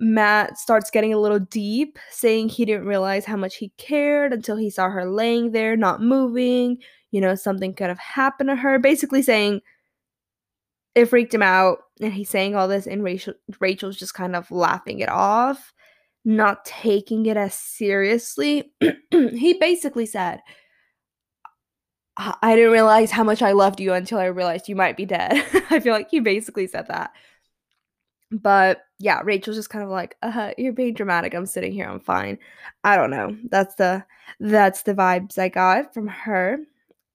Matt 0.00 0.58
starts 0.58 0.90
getting 0.90 1.12
a 1.14 1.18
little 1.20 1.40
deep, 1.40 1.98
saying 2.10 2.48
he 2.48 2.64
didn't 2.64 2.86
realize 2.86 3.26
how 3.26 3.36
much 3.36 3.56
he 3.56 3.70
cared 3.78 4.32
until 4.32 4.56
he 4.56 4.70
saw 4.70 4.88
her 4.90 5.04
laying 5.10 5.52
there, 5.52 5.76
not 5.76 6.02
moving. 6.02 6.78
You 7.10 7.20
know, 7.20 7.34
something 7.34 7.74
could 7.74 7.88
have 7.88 7.98
happened 7.98 8.48
to 8.50 8.56
her. 8.56 8.78
Basically, 8.78 9.22
saying 9.22 9.60
it 10.94 11.06
freaked 11.06 11.34
him 11.34 11.42
out. 11.42 11.78
And 12.00 12.12
he's 12.12 12.30
saying 12.30 12.54
all 12.56 12.68
this, 12.68 12.86
and 12.86 13.04
Rachel, 13.04 13.34
Rachel's 13.60 13.98
just 13.98 14.14
kind 14.14 14.34
of 14.36 14.50
laughing 14.50 15.00
it 15.00 15.08
off, 15.10 15.72
not 16.36 16.64
taking 16.64 17.26
it 17.26 17.36
as 17.36 17.54
seriously. 17.54 18.72
he 19.10 19.54
basically 19.54 20.06
said, 20.06 20.40
I 22.16 22.54
didn't 22.54 22.72
realize 22.72 23.10
how 23.10 23.24
much 23.24 23.40
I 23.40 23.52
loved 23.52 23.80
you 23.80 23.94
until 23.94 24.18
I 24.18 24.26
realized 24.26 24.68
you 24.68 24.76
might 24.76 24.96
be 24.96 25.06
dead. 25.06 25.32
I 25.70 25.80
feel 25.80 25.94
like 25.94 26.10
he 26.10 26.20
basically 26.20 26.66
said 26.66 26.86
that. 26.88 27.12
But 28.30 28.82
yeah, 28.98 29.22
Rachel's 29.24 29.56
just 29.56 29.70
kind 29.70 29.82
of 29.82 29.90
like, 29.90 30.16
uh, 30.22 30.52
you're 30.58 30.72
being 30.72 30.94
dramatic. 30.94 31.34
I'm 31.34 31.46
sitting 31.46 31.72
here, 31.72 31.88
I'm 31.88 31.98
fine. 32.00 32.38
I 32.84 32.96
don't 32.96 33.10
know. 33.10 33.36
That's 33.48 33.74
the 33.74 34.04
that's 34.38 34.82
the 34.82 34.94
vibes 34.94 35.38
I 35.38 35.48
got 35.48 35.92
from 35.94 36.08
her. 36.08 36.58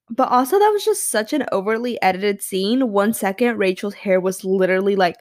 But 0.09 0.29
also 0.29 0.59
that 0.59 0.71
was 0.73 0.83
just 0.83 1.09
such 1.09 1.33
an 1.33 1.45
overly 1.51 2.01
edited 2.01 2.41
scene. 2.41 2.91
One 2.91 3.13
second, 3.13 3.57
Rachel's 3.57 3.93
hair 3.93 4.19
was 4.19 4.43
literally 4.43 4.95
like 4.95 5.17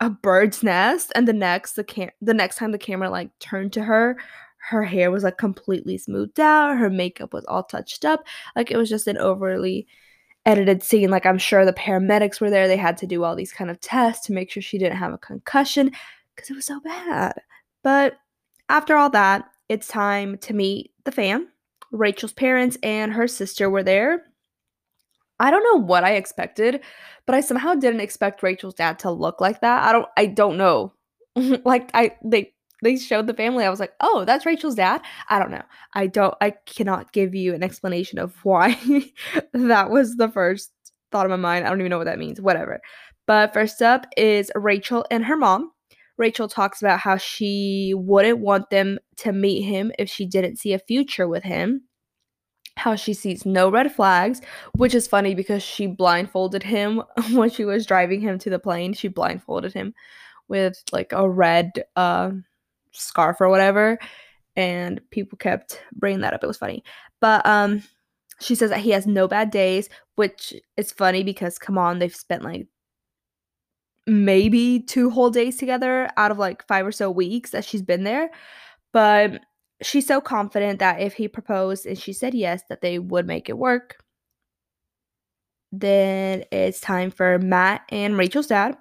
a 0.00 0.10
bird's 0.10 0.62
nest, 0.62 1.12
and 1.14 1.26
the 1.26 1.32
next 1.32 1.72
the 1.72 1.84
cam 1.84 2.10
the 2.20 2.34
next 2.34 2.56
time 2.56 2.72
the 2.72 2.78
camera 2.78 3.10
like 3.10 3.36
turned 3.38 3.72
to 3.74 3.82
her, 3.84 4.16
her 4.70 4.84
hair 4.84 5.10
was 5.10 5.24
like 5.24 5.38
completely 5.38 5.98
smoothed 5.98 6.40
out, 6.40 6.78
her 6.78 6.90
makeup 6.90 7.32
was 7.32 7.44
all 7.46 7.62
touched 7.64 8.04
up. 8.04 8.24
Like 8.56 8.70
it 8.70 8.76
was 8.76 8.88
just 8.88 9.06
an 9.06 9.18
overly 9.18 9.86
edited 10.46 10.82
scene. 10.82 11.10
Like 11.10 11.26
I'm 11.26 11.38
sure 11.38 11.64
the 11.64 11.72
paramedics 11.72 12.40
were 12.40 12.50
there. 12.50 12.68
They 12.68 12.76
had 12.76 12.96
to 12.98 13.06
do 13.06 13.24
all 13.24 13.36
these 13.36 13.52
kind 13.52 13.70
of 13.70 13.80
tests 13.80 14.26
to 14.26 14.32
make 14.32 14.50
sure 14.50 14.62
she 14.62 14.78
didn't 14.78 14.98
have 14.98 15.12
a 15.12 15.18
concussion 15.18 15.92
because 16.34 16.50
it 16.50 16.54
was 16.54 16.66
so 16.66 16.80
bad. 16.80 17.34
But 17.82 18.18
after 18.68 18.96
all 18.96 19.10
that, 19.10 19.48
it's 19.68 19.88
time 19.88 20.38
to 20.38 20.54
meet 20.54 20.92
the 21.04 21.12
fam. 21.12 21.48
Rachel's 21.90 22.32
parents 22.32 22.76
and 22.82 23.12
her 23.12 23.26
sister 23.26 23.68
were 23.70 23.82
there. 23.82 24.24
I 25.40 25.50
don't 25.50 25.64
know 25.64 25.84
what 25.84 26.04
I 26.04 26.14
expected, 26.14 26.80
but 27.26 27.34
I 27.34 27.40
somehow 27.40 27.74
didn't 27.74 28.00
expect 28.00 28.42
Rachel's 28.42 28.74
dad 28.74 28.98
to 29.00 29.10
look 29.10 29.40
like 29.40 29.60
that. 29.60 29.84
I 29.88 29.92
don't 29.92 30.08
I 30.16 30.26
don't 30.26 30.56
know. 30.56 30.92
like 31.64 31.90
I 31.94 32.16
they 32.24 32.52
they 32.82 32.96
showed 32.96 33.26
the 33.26 33.34
family. 33.34 33.64
I 33.64 33.70
was 33.70 33.80
like, 33.80 33.92
"Oh, 34.00 34.24
that's 34.24 34.46
Rachel's 34.46 34.74
dad." 34.76 35.02
I 35.28 35.38
don't 35.38 35.50
know. 35.50 35.62
I 35.94 36.06
don't. 36.06 36.34
I 36.40 36.50
cannot 36.66 37.12
give 37.12 37.34
you 37.34 37.54
an 37.54 37.62
explanation 37.62 38.18
of 38.18 38.34
why 38.44 38.78
that 39.52 39.90
was 39.90 40.16
the 40.16 40.28
first 40.28 40.72
thought 41.12 41.26
of 41.26 41.30
my 41.30 41.36
mind. 41.36 41.66
I 41.66 41.70
don't 41.70 41.80
even 41.80 41.90
know 41.90 41.98
what 41.98 42.04
that 42.04 42.18
means. 42.18 42.40
Whatever. 42.40 42.80
But 43.26 43.52
first 43.52 43.82
up 43.82 44.06
is 44.16 44.50
Rachel 44.54 45.04
and 45.10 45.24
her 45.26 45.36
mom. 45.36 45.72
Rachel 46.16 46.48
talks 46.48 46.82
about 46.82 47.00
how 47.00 47.16
she 47.16 47.92
wouldn't 47.96 48.40
want 48.40 48.70
them 48.70 48.98
to 49.18 49.32
meet 49.32 49.62
him 49.62 49.92
if 49.98 50.08
she 50.10 50.26
didn't 50.26 50.56
see 50.56 50.72
a 50.72 50.78
future 50.78 51.28
with 51.28 51.44
him. 51.44 51.82
How 52.78 52.94
she 52.94 53.12
sees 53.12 53.44
no 53.44 53.70
red 53.70 53.92
flags, 53.92 54.40
which 54.76 54.94
is 54.94 55.06
funny 55.06 55.34
because 55.34 55.62
she 55.62 55.86
blindfolded 55.86 56.62
him 56.62 57.02
when 57.32 57.50
she 57.50 57.64
was 57.64 57.86
driving 57.86 58.20
him 58.20 58.38
to 58.38 58.50
the 58.50 58.58
plane. 58.58 58.94
She 58.94 59.08
blindfolded 59.08 59.72
him 59.74 59.94
with 60.48 60.82
like 60.92 61.12
a 61.12 61.28
red 61.28 61.72
uh, 61.96 62.30
scarf 62.92 63.40
or 63.40 63.48
whatever 63.48 63.98
and 64.56 65.00
people 65.10 65.38
kept 65.38 65.82
bringing 65.94 66.20
that 66.20 66.34
up. 66.34 66.42
It 66.42 66.48
was 66.48 66.58
funny. 66.58 66.82
But 67.20 67.46
um 67.46 67.82
she 68.40 68.54
says 68.54 68.70
that 68.70 68.80
he 68.80 68.90
has 68.90 69.06
no 69.06 69.26
bad 69.26 69.50
days 69.50 69.88
which 70.14 70.54
is 70.76 70.92
funny 70.92 71.24
because 71.24 71.58
come 71.58 71.76
on 71.76 71.98
they've 71.98 72.14
spent 72.14 72.44
like 72.44 72.68
maybe 74.06 74.80
two 74.80 75.10
whole 75.10 75.30
days 75.30 75.56
together 75.56 76.08
out 76.16 76.30
of 76.30 76.38
like 76.38 76.66
five 76.66 76.86
or 76.86 76.92
so 76.92 77.10
weeks 77.10 77.50
that 77.50 77.64
she's 77.64 77.82
been 77.82 78.04
there. 78.04 78.30
But 78.92 79.40
she's 79.82 80.06
so 80.06 80.20
confident 80.20 80.78
that 80.80 81.00
if 81.00 81.14
he 81.14 81.28
proposed 81.28 81.86
and 81.86 81.98
she 81.98 82.12
said 82.12 82.34
yes 82.34 82.62
that 82.68 82.80
they 82.80 82.98
would 82.98 83.26
make 83.26 83.48
it 83.48 83.58
work. 83.58 83.96
Then 85.70 86.44
it's 86.50 86.80
time 86.80 87.10
for 87.10 87.38
matt 87.38 87.82
and 87.90 88.16
rachel's 88.16 88.46
dad. 88.46 88.76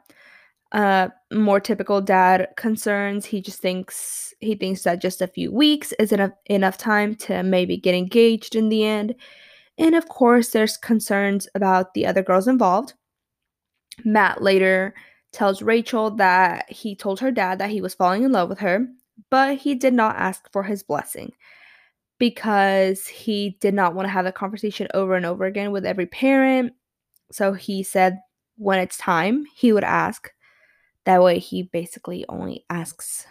Uh 0.71 1.09
more 1.31 1.59
typical 1.59 2.01
dad 2.01 2.47
concerns. 2.57 3.25
He 3.25 3.41
just 3.41 3.61
thinks 3.61 4.33
he 4.39 4.55
thinks 4.55 4.83
that 4.83 5.01
just 5.01 5.21
a 5.21 5.27
few 5.27 5.51
weeks 5.51 5.93
is 5.99 6.11
enough 6.11 6.31
enough 6.45 6.77
time 6.77 7.15
to 7.15 7.43
maybe 7.43 7.77
get 7.77 7.95
engaged 7.95 8.55
in 8.55 8.69
the 8.69 8.85
end. 8.85 9.15
And 9.77 9.95
of 9.95 10.07
course 10.09 10.49
there's 10.49 10.77
concerns 10.77 11.47
about 11.55 11.93
the 11.93 12.05
other 12.05 12.23
girls 12.23 12.47
involved. 12.47 12.93
Matt 14.05 14.41
later 14.41 14.93
tells 15.33 15.61
rachel 15.61 16.11
that 16.11 16.69
he 16.71 16.95
told 16.95 17.19
her 17.19 17.31
dad 17.31 17.59
that 17.59 17.69
he 17.69 17.81
was 17.81 17.93
falling 17.93 18.23
in 18.23 18.31
love 18.31 18.49
with 18.49 18.59
her 18.59 18.87
but 19.29 19.57
he 19.57 19.75
did 19.75 19.93
not 19.93 20.15
ask 20.15 20.51
for 20.51 20.63
his 20.63 20.83
blessing 20.83 21.31
because 22.19 23.07
he 23.07 23.57
did 23.61 23.73
not 23.73 23.93
want 23.93 24.07
to 24.07 24.11
have 24.11 24.25
the 24.25 24.31
conversation 24.31 24.87
over 24.93 25.15
and 25.15 25.25
over 25.25 25.45
again 25.45 25.71
with 25.71 25.85
every 25.85 26.05
parent 26.05 26.73
so 27.31 27.53
he 27.53 27.83
said 27.83 28.19
when 28.57 28.79
it's 28.79 28.97
time 28.97 29.45
he 29.55 29.71
would 29.71 29.83
ask 29.83 30.31
that 31.07 31.23
way, 31.23 31.39
he 31.39 31.63
basically 31.63 32.25
only 32.27 32.65
asks 32.69 33.25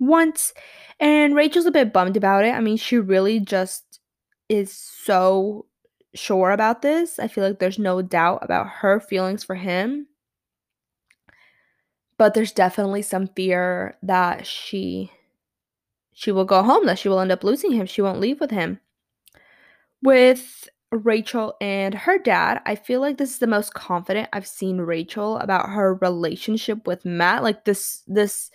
once. 0.00 0.52
And 0.98 1.36
Rachel's 1.36 1.66
a 1.66 1.70
bit 1.70 1.92
bummed 1.92 2.16
about 2.16 2.44
it. 2.44 2.50
I 2.50 2.58
mean, 2.58 2.76
she 2.76 2.98
really 2.98 3.38
just 3.38 4.00
is 4.48 4.72
so 4.76 5.66
sure 6.16 6.50
about 6.50 6.82
this. 6.82 7.20
I 7.20 7.28
feel 7.28 7.44
like 7.44 7.60
there's 7.60 7.78
no 7.78 8.02
doubt 8.02 8.40
about 8.42 8.66
her 8.66 8.98
feelings 8.98 9.44
for 9.44 9.54
him. 9.54 10.08
But 12.18 12.34
there's 12.34 12.50
definitely 12.50 13.02
some 13.02 13.28
fear 13.28 13.96
that 14.02 14.44
she 14.44 15.12
she 16.12 16.32
will 16.32 16.44
go 16.44 16.62
home, 16.62 16.86
that 16.86 16.98
she 16.98 17.08
will 17.08 17.20
end 17.20 17.32
up 17.32 17.44
losing 17.44 17.72
him. 17.72 17.86
She 17.86 18.02
won't 18.02 18.20
leave 18.20 18.40
with 18.40 18.50
him. 18.50 18.80
With 20.02 20.68
Rachel 20.90 21.54
and 21.60 21.94
her 21.94 22.18
dad, 22.18 22.60
I 22.66 22.74
feel 22.74 23.00
like 23.00 23.16
this 23.16 23.30
is 23.30 23.38
the 23.38 23.46
most 23.46 23.72
confident 23.72 24.28
I've 24.32 24.46
seen 24.46 24.78
Rachel 24.78 25.38
about 25.38 25.70
her 25.70 25.94
relationship 25.94 26.86
with 26.86 27.04
Matt. 27.04 27.42
Like 27.42 27.64
this 27.64 28.02
this 28.06 28.50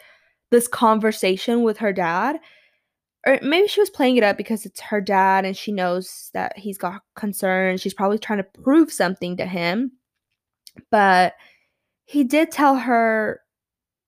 this 0.52 0.68
conversation 0.68 1.64
with 1.64 1.78
her 1.80 1.92
dad. 1.92 2.38
Or 3.26 3.40
maybe 3.42 3.68
she 3.68 3.82
was 3.82 3.90
playing 3.90 4.18
it 4.18 4.24
up 4.24 4.38
because 4.38 4.66
it's 4.66 4.80
her 4.80 5.02
dad 5.02 5.44
and 5.44 5.58
she 5.58 5.72
knows 5.72 6.30
that 6.34 6.58
he's 6.58 6.78
got 6.78 7.02
concerns. 7.16 7.82
She's 7.82 7.94
probably 7.94 8.20
trying 8.20 8.38
to 8.38 8.62
prove 8.62 8.92
something 8.92 9.36
to 9.38 9.46
him. 9.46 9.94
But 10.92 11.34
he 12.06 12.24
did 12.24 12.52
tell 12.52 12.76
her, 12.76 13.42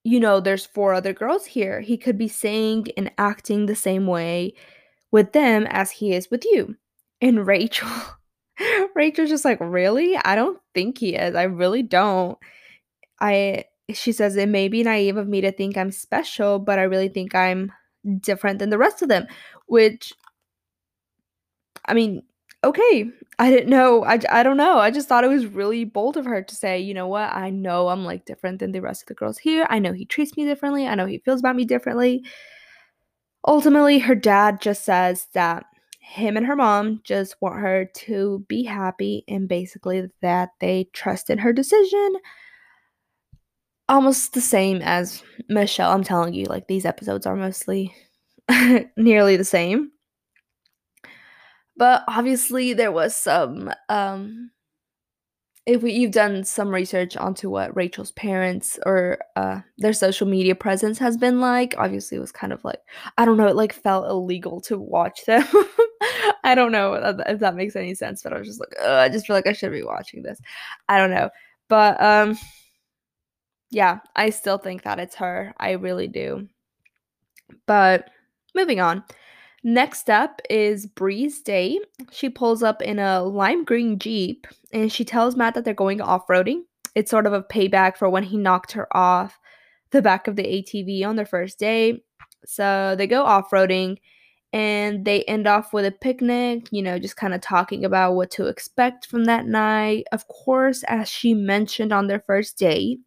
you 0.09 0.19
know, 0.19 0.39
there's 0.39 0.65
four 0.65 0.95
other 0.95 1.13
girls 1.13 1.45
here. 1.45 1.81
He 1.81 1.95
could 1.95 2.17
be 2.17 2.27
saying 2.27 2.87
and 2.97 3.11
acting 3.19 3.67
the 3.67 3.75
same 3.75 4.07
way 4.07 4.55
with 5.11 5.33
them 5.33 5.67
as 5.69 5.91
he 5.91 6.13
is 6.13 6.31
with 6.31 6.43
you. 6.45 6.75
And 7.21 7.45
Rachel 7.45 7.87
Rachel's 8.95 9.29
just 9.29 9.45
like, 9.45 9.59
really? 9.61 10.17
I 10.17 10.33
don't 10.33 10.59
think 10.73 10.97
he 10.97 11.15
is. 11.15 11.35
I 11.35 11.43
really 11.43 11.83
don't. 11.83 12.39
I 13.21 13.65
she 13.93 14.11
says 14.11 14.35
it 14.35 14.49
may 14.49 14.67
be 14.67 14.81
naive 14.81 15.17
of 15.17 15.27
me 15.27 15.41
to 15.41 15.51
think 15.51 15.77
I'm 15.77 15.91
special, 15.91 16.57
but 16.57 16.79
I 16.79 16.83
really 16.83 17.09
think 17.09 17.35
I'm 17.35 17.71
different 18.19 18.57
than 18.57 18.71
the 18.71 18.79
rest 18.79 19.03
of 19.03 19.09
them. 19.09 19.27
Which 19.67 20.11
I 21.85 21.93
mean, 21.93 22.23
okay. 22.63 23.11
I 23.37 23.49
didn't 23.49 23.69
know. 23.69 24.03
I, 24.03 24.19
I 24.29 24.43
don't 24.43 24.57
know. 24.57 24.79
I 24.79 24.91
just 24.91 25.07
thought 25.07 25.23
it 25.23 25.29
was 25.29 25.45
really 25.45 25.85
bold 25.85 26.17
of 26.17 26.25
her 26.25 26.41
to 26.41 26.55
say, 26.55 26.79
you 26.79 26.93
know 26.93 27.07
what? 27.07 27.33
I 27.33 27.49
know 27.49 27.87
I'm 27.87 28.03
like 28.03 28.25
different 28.25 28.59
than 28.59 28.73
the 28.73 28.81
rest 28.81 29.03
of 29.03 29.07
the 29.07 29.13
girls 29.13 29.37
here. 29.37 29.65
I 29.69 29.79
know 29.79 29.93
he 29.93 30.05
treats 30.05 30.35
me 30.35 30.43
differently. 30.45 30.85
I 30.85 30.95
know 30.95 31.05
he 31.05 31.19
feels 31.19 31.39
about 31.39 31.55
me 31.55 31.63
differently. 31.63 32.23
Ultimately, 33.47 33.99
her 33.99 34.15
dad 34.15 34.61
just 34.61 34.83
says 34.83 35.27
that 35.33 35.65
him 36.01 36.35
and 36.35 36.45
her 36.45 36.55
mom 36.55 37.01
just 37.03 37.35
want 37.39 37.59
her 37.59 37.85
to 37.85 38.43
be 38.49 38.63
happy 38.63 39.23
and 39.27 39.47
basically 39.47 40.09
that 40.21 40.49
they 40.59 40.89
trust 40.91 41.29
in 41.29 41.37
her 41.37 41.53
decision. 41.53 42.15
Almost 43.87 44.33
the 44.33 44.41
same 44.41 44.81
as 44.81 45.23
Michelle. 45.47 45.91
I'm 45.91 46.03
telling 46.03 46.33
you, 46.33 46.45
like 46.45 46.67
these 46.67 46.85
episodes 46.85 47.25
are 47.25 47.35
mostly 47.35 47.95
nearly 48.97 49.37
the 49.37 49.45
same. 49.45 49.91
But 51.79 52.03
obviously 52.07 52.73
there 52.73 52.91
was 52.91 53.15
some 53.15 53.71
um 53.87 54.51
if 55.65 55.83
we, 55.83 55.91
you've 55.93 56.11
done 56.11 56.43
some 56.43 56.69
research 56.69 57.15
onto 57.15 57.49
what 57.49 57.75
Rachel's 57.75 58.11
parents 58.13 58.79
or 58.87 59.19
uh, 59.35 59.61
their 59.77 59.93
social 59.93 60.27
media 60.27 60.55
presence 60.55 60.97
has 60.97 61.15
been 61.15 61.39
like, 61.39 61.75
obviously 61.77 62.17
it 62.17 62.21
was 62.21 62.31
kind 62.31 62.51
of 62.51 62.63
like 62.65 62.81
I 63.17 63.25
don't 63.25 63.37
know, 63.37 63.47
it 63.47 63.55
like 63.55 63.73
felt 63.73 64.09
illegal 64.09 64.61
to 64.61 64.77
watch 64.79 65.25
them. 65.25 65.45
I 66.43 66.55
don't 66.55 66.71
know 66.71 66.95
if 67.27 67.39
that 67.39 67.55
makes 67.55 67.75
any 67.75 67.93
sense, 67.95 68.23
but 68.23 68.33
I 68.33 68.39
was 68.39 68.47
just 68.47 68.59
like, 68.59 68.73
I 68.83 69.09
just 69.09 69.27
feel 69.27 69.35
like 69.35 69.47
I 69.47 69.53
should 69.53 69.71
be 69.71 69.83
watching 69.83 70.23
this. 70.23 70.39
I 70.89 70.97
don't 70.97 71.11
know, 71.11 71.29
but 71.67 72.01
um, 72.01 72.37
yeah, 73.71 73.99
I 74.15 74.31
still 74.31 74.57
think 74.57 74.83
that 74.83 74.99
it's 74.99 75.15
her. 75.15 75.53
I 75.57 75.71
really 75.71 76.07
do. 76.07 76.49
But 77.67 78.09
moving 78.55 78.79
on. 78.79 79.03
Next 79.63 80.09
up 80.09 80.41
is 80.49 80.85
Bree's 80.85 81.41
date. 81.41 81.81
She 82.11 82.29
pulls 82.29 82.63
up 82.63 82.81
in 82.81 82.97
a 82.99 83.21
lime 83.23 83.65
green 83.65 83.99
Jeep 83.99 84.47
and 84.71 84.91
she 84.91 85.03
tells 85.03 85.35
Matt 85.35 85.53
that 85.55 85.65
they're 85.65 85.73
going 85.73 86.01
off 86.01 86.27
roading. 86.27 86.61
It's 86.95 87.11
sort 87.11 87.27
of 87.27 87.33
a 87.33 87.43
payback 87.43 87.97
for 87.97 88.09
when 88.09 88.23
he 88.23 88.37
knocked 88.37 88.71
her 88.73 88.87
off 88.95 89.37
the 89.91 90.01
back 90.01 90.27
of 90.27 90.35
the 90.35 90.43
ATV 90.43 91.05
on 91.05 91.15
their 91.15 91.25
first 91.25 91.59
date. 91.59 92.03
So 92.45 92.95
they 92.97 93.05
go 93.05 93.23
off 93.23 93.49
roading 93.51 93.97
and 94.53 95.05
they 95.05 95.23
end 95.23 95.45
off 95.45 95.73
with 95.73 95.85
a 95.85 95.91
picnic, 95.91 96.67
you 96.71 96.81
know, 96.81 96.97
just 96.97 97.17
kind 97.17 97.33
of 97.33 97.41
talking 97.41 97.85
about 97.85 98.13
what 98.13 98.31
to 98.31 98.47
expect 98.47 99.05
from 99.05 99.25
that 99.25 99.45
night. 99.45 100.05
Of 100.11 100.27
course, 100.27 100.83
as 100.87 101.09
she 101.09 101.33
mentioned 101.33 101.91
on 101.91 102.07
their 102.07 102.21
first 102.21 102.57
date, 102.57 102.99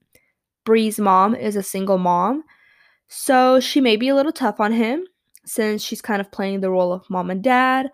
Bree's 0.64 1.00
mom 1.00 1.35
is 1.35 1.56
a 1.56 1.62
single 1.62 1.99
mom, 1.99 2.44
so 3.09 3.59
she 3.59 3.80
may 3.80 3.97
be 3.97 4.09
a 4.09 4.14
little 4.14 4.30
tough 4.30 4.61
on 4.61 4.73
him 4.73 5.04
since 5.45 5.83
she's 5.83 6.03
kind 6.03 6.21
of 6.21 6.31
playing 6.31 6.61
the 6.61 6.71
role 6.71 6.93
of 6.93 7.09
mom 7.11 7.31
and 7.31 7.43
dad. 7.43 7.91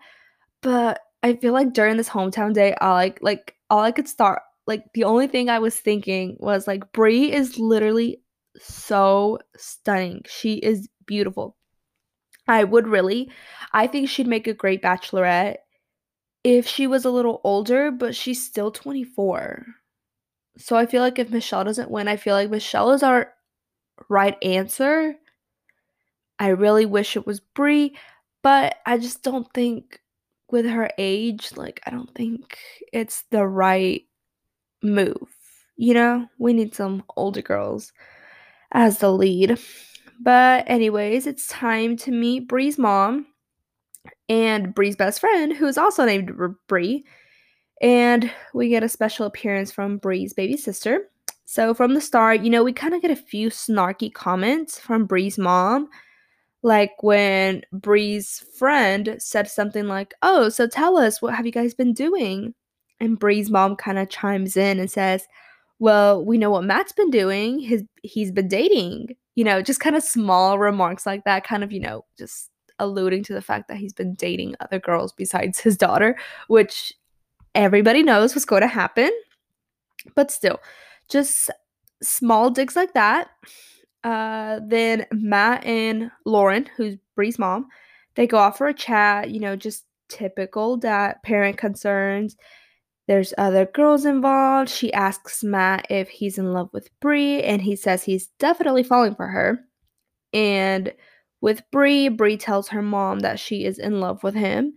But 0.61 1.01
I 1.23 1.35
feel 1.35 1.53
like 1.53 1.73
during 1.73 1.97
this 1.97 2.09
hometown 2.09 2.53
day, 2.53 2.75
I 2.79 2.93
like 2.93 3.19
like 3.21 3.55
all 3.69 3.81
I 3.81 3.91
could 3.91 4.07
start 4.07 4.41
like 4.67 4.85
the 4.93 5.03
only 5.03 5.27
thing 5.27 5.49
I 5.49 5.59
was 5.59 5.75
thinking 5.75 6.37
was 6.39 6.67
like 6.67 6.91
Bree 6.93 7.31
is 7.31 7.57
literally 7.57 8.21
so 8.59 9.39
stunning. 9.57 10.21
She 10.27 10.55
is 10.55 10.87
beautiful. 11.05 11.57
I 12.47 12.63
would 12.63 12.87
really. 12.87 13.31
I 13.73 13.87
think 13.87 14.09
she'd 14.09 14.27
make 14.27 14.47
a 14.47 14.53
great 14.53 14.81
bachelorette 14.81 15.57
if 16.43 16.67
she 16.67 16.87
was 16.87 17.05
a 17.05 17.11
little 17.11 17.41
older, 17.43 17.91
but 17.91 18.15
she's 18.15 18.45
still 18.45 18.71
24. 18.71 19.65
So 20.57 20.75
I 20.75 20.85
feel 20.85 21.01
like 21.01 21.19
if 21.19 21.29
Michelle 21.29 21.63
doesn't 21.63 21.91
win, 21.91 22.07
I 22.07 22.17
feel 22.17 22.35
like 22.35 22.49
Michelle 22.49 22.91
is 22.91 23.03
our 23.03 23.33
right 24.09 24.37
answer. 24.43 25.15
I 26.39 26.49
really 26.49 26.85
wish 26.85 27.15
it 27.15 27.27
was 27.27 27.39
Bree, 27.39 27.95
but 28.41 28.77
I 28.85 28.97
just 28.97 29.23
don't 29.23 29.51
think 29.53 29.99
with 30.51 30.65
her 30.65 30.89
age, 30.97 31.51
like 31.55 31.81
I 31.85 31.91
don't 31.91 32.13
think 32.15 32.57
it's 32.93 33.23
the 33.29 33.45
right 33.45 34.03
move. 34.81 35.27
You 35.75 35.93
know, 35.93 36.27
we 36.37 36.53
need 36.53 36.75
some 36.75 37.03
older 37.15 37.41
girls 37.41 37.93
as 38.71 38.99
the 38.99 39.11
lead. 39.11 39.59
But, 40.21 40.65
anyways, 40.67 41.27
it's 41.27 41.47
time 41.47 41.95
to 41.97 42.11
meet 42.11 42.49
Bree's 42.49 42.77
mom 42.77 43.27
and 44.27 44.73
Bree's 44.73 44.97
best 44.97 45.21
friend, 45.21 45.53
who 45.53 45.65
is 45.67 45.77
also 45.77 46.03
named 46.05 46.31
Bree. 46.67 47.05
And 47.81 48.29
we 48.53 48.67
get 48.67 48.83
a 48.83 48.89
special 48.89 49.25
appearance 49.25 49.71
from 49.71 49.97
Bree's 49.97 50.33
baby 50.33 50.57
sister. 50.57 51.09
So, 51.45 51.73
from 51.73 51.93
the 51.93 52.01
start, 52.01 52.41
you 52.41 52.49
know, 52.49 52.63
we 52.63 52.73
kind 52.73 52.93
of 52.93 53.01
get 53.01 53.11
a 53.11 53.15
few 53.15 53.49
snarky 53.49 54.13
comments 54.13 54.77
from 54.77 55.05
Bree's 55.05 55.37
mom. 55.37 55.87
Like 56.61 57.01
when 57.01 57.63
Bree's 57.71 58.43
friend 58.57 59.15
said 59.19 59.47
something 59.49 59.87
like, 59.87 60.13
Oh, 60.21 60.49
so 60.49 60.67
tell 60.67 60.97
us, 60.97 61.21
what 61.21 61.35
have 61.35 61.45
you 61.45 61.51
guys 61.51 61.73
been 61.73 61.93
doing? 61.93 62.53
And 62.99 63.17
Bree's 63.17 63.49
mom 63.49 63.75
kind 63.75 63.97
of 63.97 64.09
chimes 64.09 64.57
in 64.57 64.79
and 64.79 64.91
says, 64.91 65.27
Well, 65.79 66.23
we 66.23 66.37
know 66.37 66.49
what 66.49 66.65
Matt's 66.65 66.91
been 66.91 67.11
doing. 67.11 67.59
His 67.59 67.83
he's 68.03 68.31
been 68.31 68.47
dating 68.47 69.15
you 69.39 69.45
know, 69.45 69.61
just 69.61 69.79
kind 69.79 69.95
of 69.95 70.03
small 70.03 70.59
remarks 70.59 71.05
like 71.05 71.23
that, 71.23 71.45
kind 71.45 71.63
of, 71.63 71.71
you 71.71 71.79
know, 71.79 72.03
just 72.17 72.49
alluding 72.77 73.23
to 73.23 73.33
the 73.33 73.41
fact 73.41 73.69
that 73.69 73.77
he's 73.77 73.93
been 73.93 74.13
dating 74.15 74.53
other 74.59 74.79
girls 74.79 75.13
besides 75.13 75.61
his 75.61 75.77
daughter, 75.77 76.17
which 76.49 76.93
everybody 77.55 78.03
knows 78.03 78.33
was 78.33 78.43
going 78.43 78.63
to 78.63 78.67
happen. 78.67 79.09
But 80.13 80.29
still, 80.29 80.59
just 81.07 81.49
small 82.03 82.49
digs 82.49 82.75
like 82.75 82.93
that. 82.95 83.29
Uh, 84.03 84.59
then 84.65 85.05
Matt 85.11 85.65
and 85.65 86.11
Lauren, 86.25 86.69
who's 86.77 86.95
Bree's 87.15 87.39
mom, 87.39 87.67
they 88.15 88.27
go 88.27 88.37
off 88.37 88.57
for 88.57 88.67
a 88.67 88.73
chat, 88.73 89.29
you 89.29 89.39
know, 89.39 89.55
just 89.55 89.85
typical 90.07 90.77
dad 90.77 91.17
parent 91.23 91.57
concerns. 91.57 92.35
There's 93.07 93.33
other 93.37 93.65
girls 93.65 94.05
involved. 94.05 94.69
She 94.69 94.93
asks 94.93 95.43
Matt 95.43 95.87
if 95.89 96.09
he's 96.09 96.37
in 96.37 96.53
love 96.53 96.69
with 96.73 96.89
Bree, 96.99 97.41
and 97.41 97.61
he 97.61 97.75
says 97.75 98.03
he's 98.03 98.27
definitely 98.39 98.83
falling 98.83 99.15
for 99.15 99.27
her. 99.27 99.61
And 100.31 100.93
with 101.41 101.63
Bree, 101.71 102.07
Bree 102.09 102.37
tells 102.37 102.67
her 102.69 102.81
mom 102.81 103.19
that 103.19 103.39
she 103.39 103.65
is 103.65 103.79
in 103.79 103.99
love 103.99 104.23
with 104.23 104.35
him, 104.35 104.73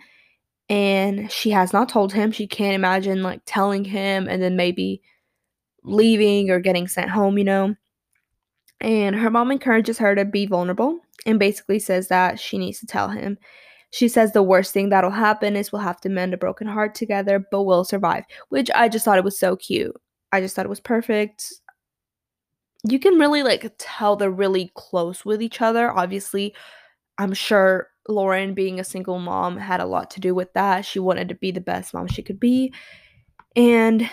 and 0.68 1.30
she 1.30 1.50
has 1.50 1.72
not 1.72 1.88
told 1.88 2.12
him. 2.12 2.32
She 2.32 2.46
can't 2.46 2.74
imagine 2.74 3.22
like 3.22 3.42
telling 3.44 3.84
him 3.84 4.28
and 4.28 4.42
then 4.42 4.56
maybe 4.56 5.02
leaving 5.84 6.50
or 6.50 6.60
getting 6.60 6.88
sent 6.88 7.10
home, 7.10 7.36
you 7.36 7.44
know. 7.44 7.74
And 8.82 9.16
her 9.16 9.30
mom 9.30 9.50
encourages 9.50 9.96
her 9.98 10.14
to 10.14 10.24
be 10.24 10.44
vulnerable 10.44 10.98
and 11.24 11.38
basically 11.38 11.78
says 11.78 12.08
that 12.08 12.38
she 12.38 12.58
needs 12.58 12.80
to 12.80 12.86
tell 12.86 13.08
him 13.08 13.38
she 13.92 14.08
says 14.08 14.32
the 14.32 14.42
worst 14.42 14.72
thing 14.72 14.88
that'll 14.88 15.10
happen 15.10 15.54
is 15.54 15.70
we'll 15.70 15.82
have 15.82 16.00
to 16.00 16.08
mend 16.08 16.32
a 16.32 16.38
broken 16.38 16.66
heart 16.66 16.94
together, 16.94 17.46
but 17.50 17.64
we'll 17.64 17.84
survive, 17.84 18.24
which 18.48 18.70
I 18.74 18.88
just 18.88 19.04
thought 19.04 19.18
it 19.18 19.24
was 19.24 19.38
so 19.38 19.54
cute. 19.54 19.94
I 20.32 20.40
just 20.40 20.56
thought 20.56 20.64
it 20.64 20.70
was 20.70 20.80
perfect. 20.80 21.52
You 22.88 22.98
can 22.98 23.18
really 23.18 23.42
like 23.42 23.70
tell 23.78 24.16
they're 24.16 24.30
really 24.30 24.72
close 24.74 25.26
with 25.26 25.42
each 25.42 25.60
other. 25.60 25.90
Obviously, 25.90 26.54
I'm 27.18 27.34
sure 27.34 27.88
Lauren 28.08 28.54
being 28.54 28.80
a 28.80 28.84
single 28.84 29.18
mom 29.18 29.58
had 29.58 29.80
a 29.80 29.86
lot 29.86 30.10
to 30.12 30.20
do 30.20 30.34
with 30.34 30.54
that. 30.54 30.86
She 30.86 30.98
wanted 30.98 31.28
to 31.28 31.34
be 31.34 31.50
the 31.50 31.60
best 31.60 31.92
mom 31.92 32.06
she 32.06 32.22
could 32.22 32.40
be. 32.40 32.72
And 33.54 34.08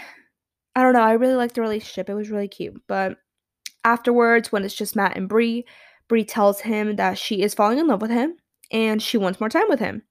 I 0.75 0.83
don't 0.83 0.91
know, 0.91 1.01
I 1.01 1.13
really 1.13 1.35
liked 1.35 1.55
the 1.55 1.61
relationship. 1.61 2.09
It 2.09 2.15
was 2.15 2.29
really 2.29 2.49
cute. 2.49 2.81
But 2.85 3.17
afterwards, 3.89 4.51
when 4.51 4.63
it's 4.63 4.75
just 4.75 4.95
Matt 4.95 5.17
and 5.17 5.27
Bree, 5.27 5.65
Bree 6.07 6.23
tells 6.23 6.61
him 6.61 6.95
that 6.97 7.17
she 7.17 7.41
is 7.41 7.53
falling 7.55 7.79
in 7.79 7.87
love 7.87 8.01
with 8.01 8.11
him 8.11 8.35
and 8.71 9.01
she 9.01 9.17
wants 9.17 9.39
more 9.39 9.49
time 9.49 9.67
with 9.67 9.79
him. 9.79 10.03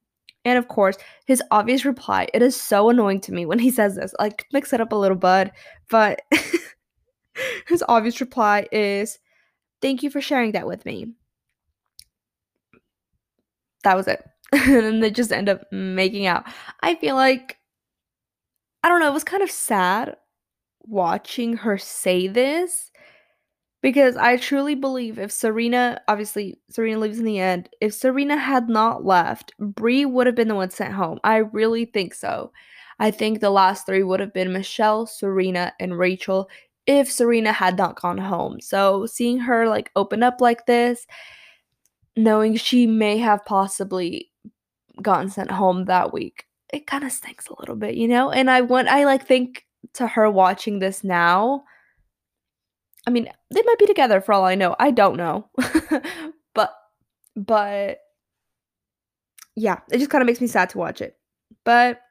And 0.45 0.59
of 0.59 0.69
course, 0.69 0.97
his 1.27 1.43
obvious 1.51 1.85
reply, 1.85 2.29
it 2.35 2.43
is 2.43 2.61
so 2.61 2.91
annoying 2.91 3.21
to 3.23 3.33
me 3.33 3.47
when 3.47 3.59
he 3.59 3.71
says 3.71 3.97
this. 3.97 4.14
Like, 4.19 4.47
mix 4.53 4.73
it 4.73 4.81
up 4.81 4.93
a 4.93 4.97
little, 4.97 5.17
bud. 5.17 5.53
But 5.91 6.23
his 7.69 7.85
obvious 7.88 8.21
reply 8.21 8.67
is, 8.73 9.19
Thank 9.81 10.03
you 10.03 10.11
for 10.11 10.21
sharing 10.21 10.53
that 10.53 10.67
with 10.67 10.85
me. 10.85 11.12
That 13.85 13.97
was 13.97 14.09
it. 14.09 14.25
and 14.53 14.83
then 14.83 15.01
they 15.01 15.11
just 15.12 15.33
end 15.33 15.49
up 15.49 15.71
making 15.71 16.27
out. 16.27 16.45
I 16.81 16.97
feel 16.97 17.14
like, 17.14 17.59
I 18.83 18.88
don't 18.88 18.99
know, 18.99 19.09
it 19.09 19.14
was 19.14 19.23
kind 19.23 19.43
of 19.43 19.51
sad 19.53 20.17
watching 20.81 21.59
her 21.59 21.79
say 21.79 22.27
this 22.27 22.91
because 23.81 24.17
I 24.17 24.37
truly 24.37 24.75
believe 24.75 25.19
if 25.19 25.31
Serena, 25.31 26.01
obviously 26.09 26.59
Serena 26.71 26.99
leaves 26.99 27.19
in 27.19 27.25
the 27.25 27.38
end, 27.38 27.69
if 27.81 27.95
Serena 27.95 28.37
had 28.37 28.69
not 28.69 29.05
left, 29.05 29.53
Bree 29.59 30.05
would 30.05 30.27
have 30.27 30.37
been 30.37 30.49
the 30.49 30.55
one 30.55 30.71
sent 30.71 30.95
home. 30.95 31.21
I 31.23 31.37
really 31.37 31.85
think 31.85 32.14
so. 32.14 32.53
I 32.99 33.11
think 33.12 33.41
the 33.41 33.51
last 33.51 33.87
three 33.87 34.03
would 34.03 34.21
have 34.21 34.35
been 34.35 34.53
Michelle, 34.53 35.07
Serena, 35.07 35.73
and 35.79 35.97
Rachel 35.97 36.49
if 36.87 37.11
Serena 37.11 37.53
had 37.53 37.77
not 37.77 38.01
gone 38.01 38.19
home. 38.19 38.61
So 38.61 39.07
seeing 39.07 39.38
her 39.38 39.69
like 39.69 39.91
open 39.95 40.23
up 40.23 40.41
like 40.41 40.67
this, 40.67 41.07
knowing 42.17 42.57
she 42.57 42.87
may 42.87 43.19
have 43.19 43.45
possibly 43.45 44.31
gotten 45.01 45.29
sent 45.29 45.51
home 45.51 45.85
that 45.85 46.12
week, 46.12 46.47
it 46.73 46.87
kind 46.87 47.05
of 47.05 47.12
stinks 47.12 47.47
a 47.47 47.55
little 47.61 47.77
bit, 47.77 47.95
you 47.95 48.09
know? 48.09 48.31
And 48.31 48.51
I 48.51 48.62
want 48.62 48.88
I 48.88 49.05
like 49.05 49.27
think 49.27 49.67
to 49.95 50.07
her 50.09 50.29
watching 50.29 50.81
this 50.81 51.05
now 51.05 51.62
I 53.09 53.11
mean, 53.11 53.27
they 53.51 53.62
might 53.62 53.79
be 53.79 53.87
together 53.87 54.21
for 54.21 54.35
all 54.35 54.44
I 54.44 54.55
know. 54.55 54.77
I 54.79 54.90
don't 54.90 55.16
know. 55.16 55.49
but 56.55 56.75
but 57.35 58.01
yeah, 59.57 59.79
it 59.90 59.97
just 59.97 60.11
kind 60.11 60.21
of 60.21 60.27
makes 60.27 60.42
me 60.42 60.47
sad 60.47 60.68
to 60.71 60.79
watch 60.79 61.01
it. 61.01 61.16
But 61.64 62.03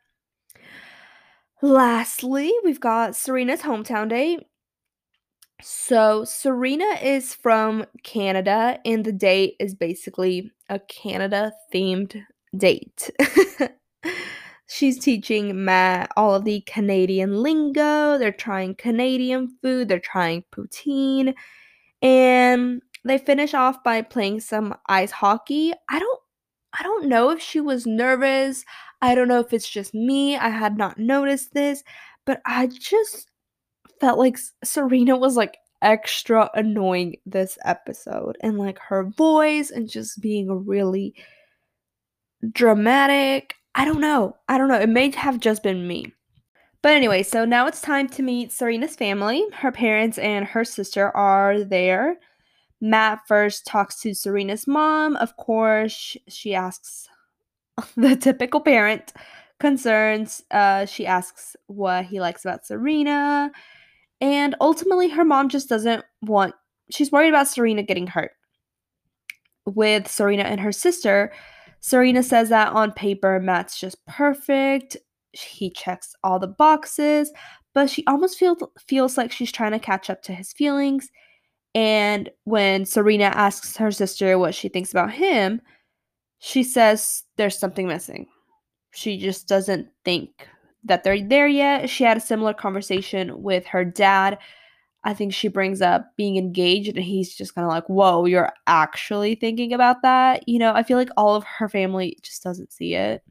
lastly, 1.62 2.52
we've 2.64 2.80
got 2.80 3.16
Serena's 3.16 3.62
hometown 3.62 4.10
date. 4.10 4.48
So, 5.62 6.24
Serena 6.24 6.98
is 7.00 7.36
from 7.36 7.86
Canada, 8.04 8.80
and 8.84 9.06
the 9.06 9.12
date 9.12 9.54
is 9.60 9.76
basically 9.76 10.52
a 10.68 10.80
Canada 10.80 11.52
themed 11.72 12.24
date. 12.58 13.12
She's 14.68 15.00
teaching 15.00 15.64
Matt 15.64 16.12
all 16.18 16.36
of 16.36 16.44
the 16.44 16.62
Canadian 16.62 17.42
lingo. 17.42 18.18
They're 18.18 18.32
trying 18.32 18.76
Canadian 18.76 19.58
food, 19.62 19.88
they're 19.88 20.00
trying 20.00 20.44
poutine, 20.52 21.34
and 22.02 22.82
they 23.06 23.18
finish 23.18 23.54
off 23.54 23.84
by 23.84 24.02
playing 24.02 24.42
some 24.42 24.76
ice 24.88 25.12
hockey. 25.12 25.74
I 25.90 26.00
don't 26.00 26.20
I 26.80 26.84
don't 26.84 27.08
know 27.08 27.30
if 27.32 27.42
she 27.42 27.62
was 27.62 27.88
nervous. 27.88 28.64
I 29.02 29.16
don't 29.16 29.28
know 29.28 29.40
if 29.40 29.54
it's 29.54 29.70
just 29.70 29.94
me. 29.94 30.36
I 30.36 30.50
had 30.50 30.78
not 30.78 31.00
noticed 31.00 31.54
this, 31.54 31.84
but 32.26 32.42
I 32.46 32.68
just 32.68 33.30
felt 34.00 34.20
like 34.20 34.38
Serena 34.64 35.18
was 35.18 35.36
like 35.38 35.58
extra 35.82 36.50
annoying 36.56 37.18
this 37.26 37.58
episode 37.66 38.38
and 38.42 38.58
like 38.58 38.80
her 38.80 39.06
voice 39.06 39.72
and 39.72 39.90
just 39.90 40.22
being 40.22 40.66
really 40.66 41.16
dramatic. 42.52 43.56
I 43.78 43.86
don't 43.86 44.02
know. 44.02 44.36
I 44.50 44.58
don't 44.58 44.70
know. 44.70 44.80
It 44.80 44.90
may 44.90 45.12
have 45.12 45.40
just 45.40 45.62
been 45.62 45.88
me. 45.88 46.12
But 46.82 46.96
anyway, 46.96 47.22
so 47.22 47.46
now 47.46 47.68
it's 47.68 47.80
time 47.80 48.10
to 48.10 48.24
meet 48.24 48.52
Serena's 48.52 48.96
family. 48.96 49.46
Her 49.54 49.72
parents 49.72 50.18
and 50.18 50.46
her 50.46 50.66
sister 50.66 51.16
are 51.16 51.64
there. 51.64 52.18
Matt 52.82 53.20
first 53.28 53.68
talks 53.68 54.02
to 54.02 54.16
Serena's 54.16 54.66
mom. 54.66 55.16
Of 55.18 55.38
course, 55.38 56.18
she 56.28 56.56
asks 56.56 57.08
the 57.96 58.16
typical 58.16 58.62
parent 58.62 59.14
concerns. 59.60 60.42
Uh, 60.50 60.88
she 60.88 61.06
asks 61.06 61.56
what 61.68 62.06
he 62.06 62.20
likes 62.20 62.46
about 62.46 62.66
Serena. 62.66 63.52
And 64.22 64.56
ultimately, 64.60 65.10
her 65.10 65.24
mom 65.24 65.50
just 65.50 65.70
doesn't 65.70 66.04
want, 66.24 66.56
she's 66.90 67.12
worried 67.12 67.30
about 67.30 67.48
Serena 67.48 67.84
getting 67.84 68.08
hurt. 68.08 68.32
With 69.66 70.08
Serena 70.08 70.44
and 70.44 70.62
her 70.62 70.72
sister, 70.72 71.32
Serena 71.80 72.24
says 72.24 72.50
that 72.50 72.74
on 72.74 72.92
paper, 72.92 73.40
Matt's 73.40 73.80
just 73.80 74.04
perfect. 74.06 74.98
He 75.32 75.70
checks 75.70 76.16
all 76.24 76.40
the 76.40 76.48
boxes, 76.48 77.32
but 77.74 77.90
she 77.90 78.06
almost 78.08 78.38
feels 78.38 78.64
feels 78.88 79.18
like 79.18 79.32
she's 79.32 79.52
trying 79.52 79.74
to 79.74 79.80
catch 79.80 80.10
up 80.10 80.22
to 80.24 80.34
his 80.34 80.54
feelings. 80.54 81.10
And 81.76 82.30
when 82.46 82.86
Serena 82.86 83.26
asks 83.26 83.78
her 83.78 83.92
sister 83.92 84.40
what 84.40 84.56
she 84.56 84.68
thinks 84.68 84.92
about 84.92 85.12
him, 85.12 85.62
she 86.40 86.64
says 86.64 87.24
there's 87.36 87.58
something 87.58 87.88
missing. 87.88 88.28
She 88.92 89.18
just 89.18 89.48
doesn't 89.48 89.88
think 90.04 90.48
that 90.86 91.04
they're 91.04 91.22
there 91.22 91.48
yet. 91.48 91.90
She 91.90 92.04
had 92.04 92.18
a 92.18 92.22
similar 92.22 92.54
conversation 92.54 93.44
with 93.44 93.66
her 93.68 93.86
dad. 93.86 94.40
I 95.04 95.14
think 95.14 95.34
she 95.34 95.48
brings 95.48 95.82
up 95.82 96.12
being 96.18 96.38
engaged, 96.38 96.90
and 96.96 97.06
he's 97.06 97.36
just 97.36 97.56
kind 97.56 97.66
of 97.66 97.70
like, 97.70 97.88
Whoa, 97.88 98.26
you're 98.26 98.52
actually 98.68 99.36
thinking 99.36 99.74
about 99.74 100.02
that? 100.04 100.48
You 100.48 100.60
know, 100.60 100.74
I 100.74 100.84
feel 100.84 100.98
like 100.98 101.10
all 101.18 101.36
of 101.36 101.44
her 101.44 101.70
family 101.70 102.18
just 102.24 102.44
doesn't 102.44 102.72
see 102.72 102.96
it. 102.96 103.24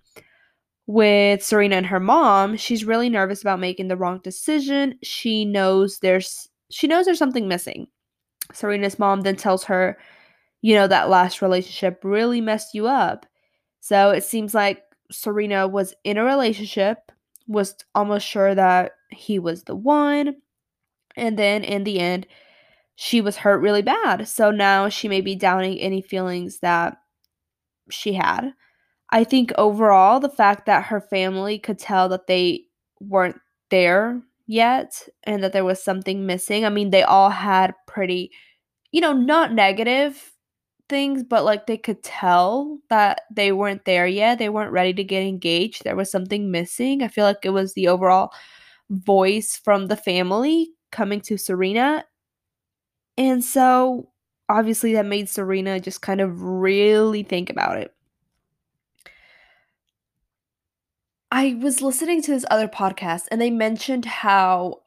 With 0.87 1.43
Serena 1.43 1.77
and 1.77 1.87
her 1.87 2.01
mom, 2.01 2.57
she's 2.57 2.85
really 2.85 3.11
nervous 3.11 3.43
about 3.43 3.59
making 3.61 3.89
the 3.89 3.97
wrong 3.97 4.21
decision. 4.23 4.99
She 5.03 5.45
knows 5.45 5.99
there's 5.99 6.49
she 6.71 6.87
knows 6.87 7.05
there's 7.07 7.19
something 7.19 7.49
missing. 7.49 7.89
Serena's 8.53 8.99
mom 8.99 9.23
then 9.23 9.37
tells 9.37 9.65
her, 9.65 9.99
you 10.63 10.75
know, 10.75 10.87
that 10.87 11.09
last 11.09 11.43
relationship 11.43 12.01
really 12.05 12.41
messed 12.41 12.75
you 12.75 12.87
up. 12.87 13.27
So 13.81 14.11
it 14.11 14.25
seems 14.25 14.55
like 14.55 14.83
Serena 15.11 15.69
was 15.69 15.95
in 16.05 16.17
a 16.17 16.25
relationship, 16.25 17.13
was 17.47 17.75
almost 17.95 18.27
sure 18.27 18.55
that 18.55 18.93
he 19.11 19.39
was 19.39 19.65
the 19.65 19.77
one. 19.77 20.37
And 21.17 21.39
then 21.39 21.65
in 21.65 21.85
the 21.85 22.01
end, 22.01 22.27
she 22.97 23.21
was 23.21 23.39
hurt 23.39 23.59
really 23.61 23.83
bad. 23.83 24.29
So 24.29 24.51
now 24.51 24.89
she 24.89 25.09
may 25.09 25.21
be 25.21 25.37
downing 25.37 25.79
any 25.81 26.03
feelings 26.03 26.61
that 26.61 26.99
she 27.91 28.15
had. 28.15 28.53
I 29.11 29.25
think 29.25 29.53
overall, 29.59 30.21
the 30.21 30.29
fact 30.31 30.67
that 30.67 30.87
her 30.87 31.01
family 31.01 31.59
could 31.59 31.79
tell 31.79 32.09
that 32.11 32.27
they 32.27 32.65
weren't 33.01 33.41
there 33.71 34.23
yet 34.47 35.09
and 35.25 35.43
that 35.45 35.53
there 35.53 35.65
was 35.65 35.83
something 35.83 36.27
missing. 36.27 36.65
I 36.65 36.71
mean, 36.71 36.91
they 36.91 37.03
all 37.03 37.31
had 37.31 37.75
pretty, 37.87 38.33
you 38.93 39.01
know, 39.01 39.13
not 39.13 39.53
negative 39.53 40.33
things, 40.89 41.25
but 41.25 41.45
like 41.45 41.67
they 41.67 41.79
could 41.79 42.03
tell 42.03 42.79
that 42.91 43.23
they 43.35 43.53
weren't 43.53 43.85
there 43.85 44.07
yet. 44.07 44.39
They 44.39 44.49
weren't 44.49 44.73
ready 44.73 44.95
to 44.95 45.05
get 45.05 45.25
engaged. 45.25 45.85
There 45.85 45.97
was 45.97 46.11
something 46.11 46.51
missing. 46.51 47.03
I 47.03 47.09
feel 47.09 47.25
like 47.25 47.45
it 47.45 47.51
was 47.51 47.75
the 47.75 47.89
overall 47.89 48.31
voice 48.91 49.61
from 49.65 49.89
the 49.89 49.97
family 49.97 50.71
coming 50.91 51.21
to 51.23 51.37
Serena. 51.37 52.05
And 53.19 53.43
so 53.43 54.11
obviously 54.49 54.93
that 54.95 55.07
made 55.07 55.29
Serena 55.29 55.81
just 55.81 56.03
kind 56.03 56.21
of 56.21 56.43
really 56.43 57.23
think 57.23 57.51
about 57.51 57.79
it. 57.79 57.93
I 61.31 61.59
was 61.61 61.83
listening 61.83 62.23
to 62.23 62.31
this 62.31 62.45
other 62.51 62.69
podcast 62.69 63.25
and 63.31 63.41
they 63.41 63.51
mentioned 63.51 64.05
how 64.05 64.83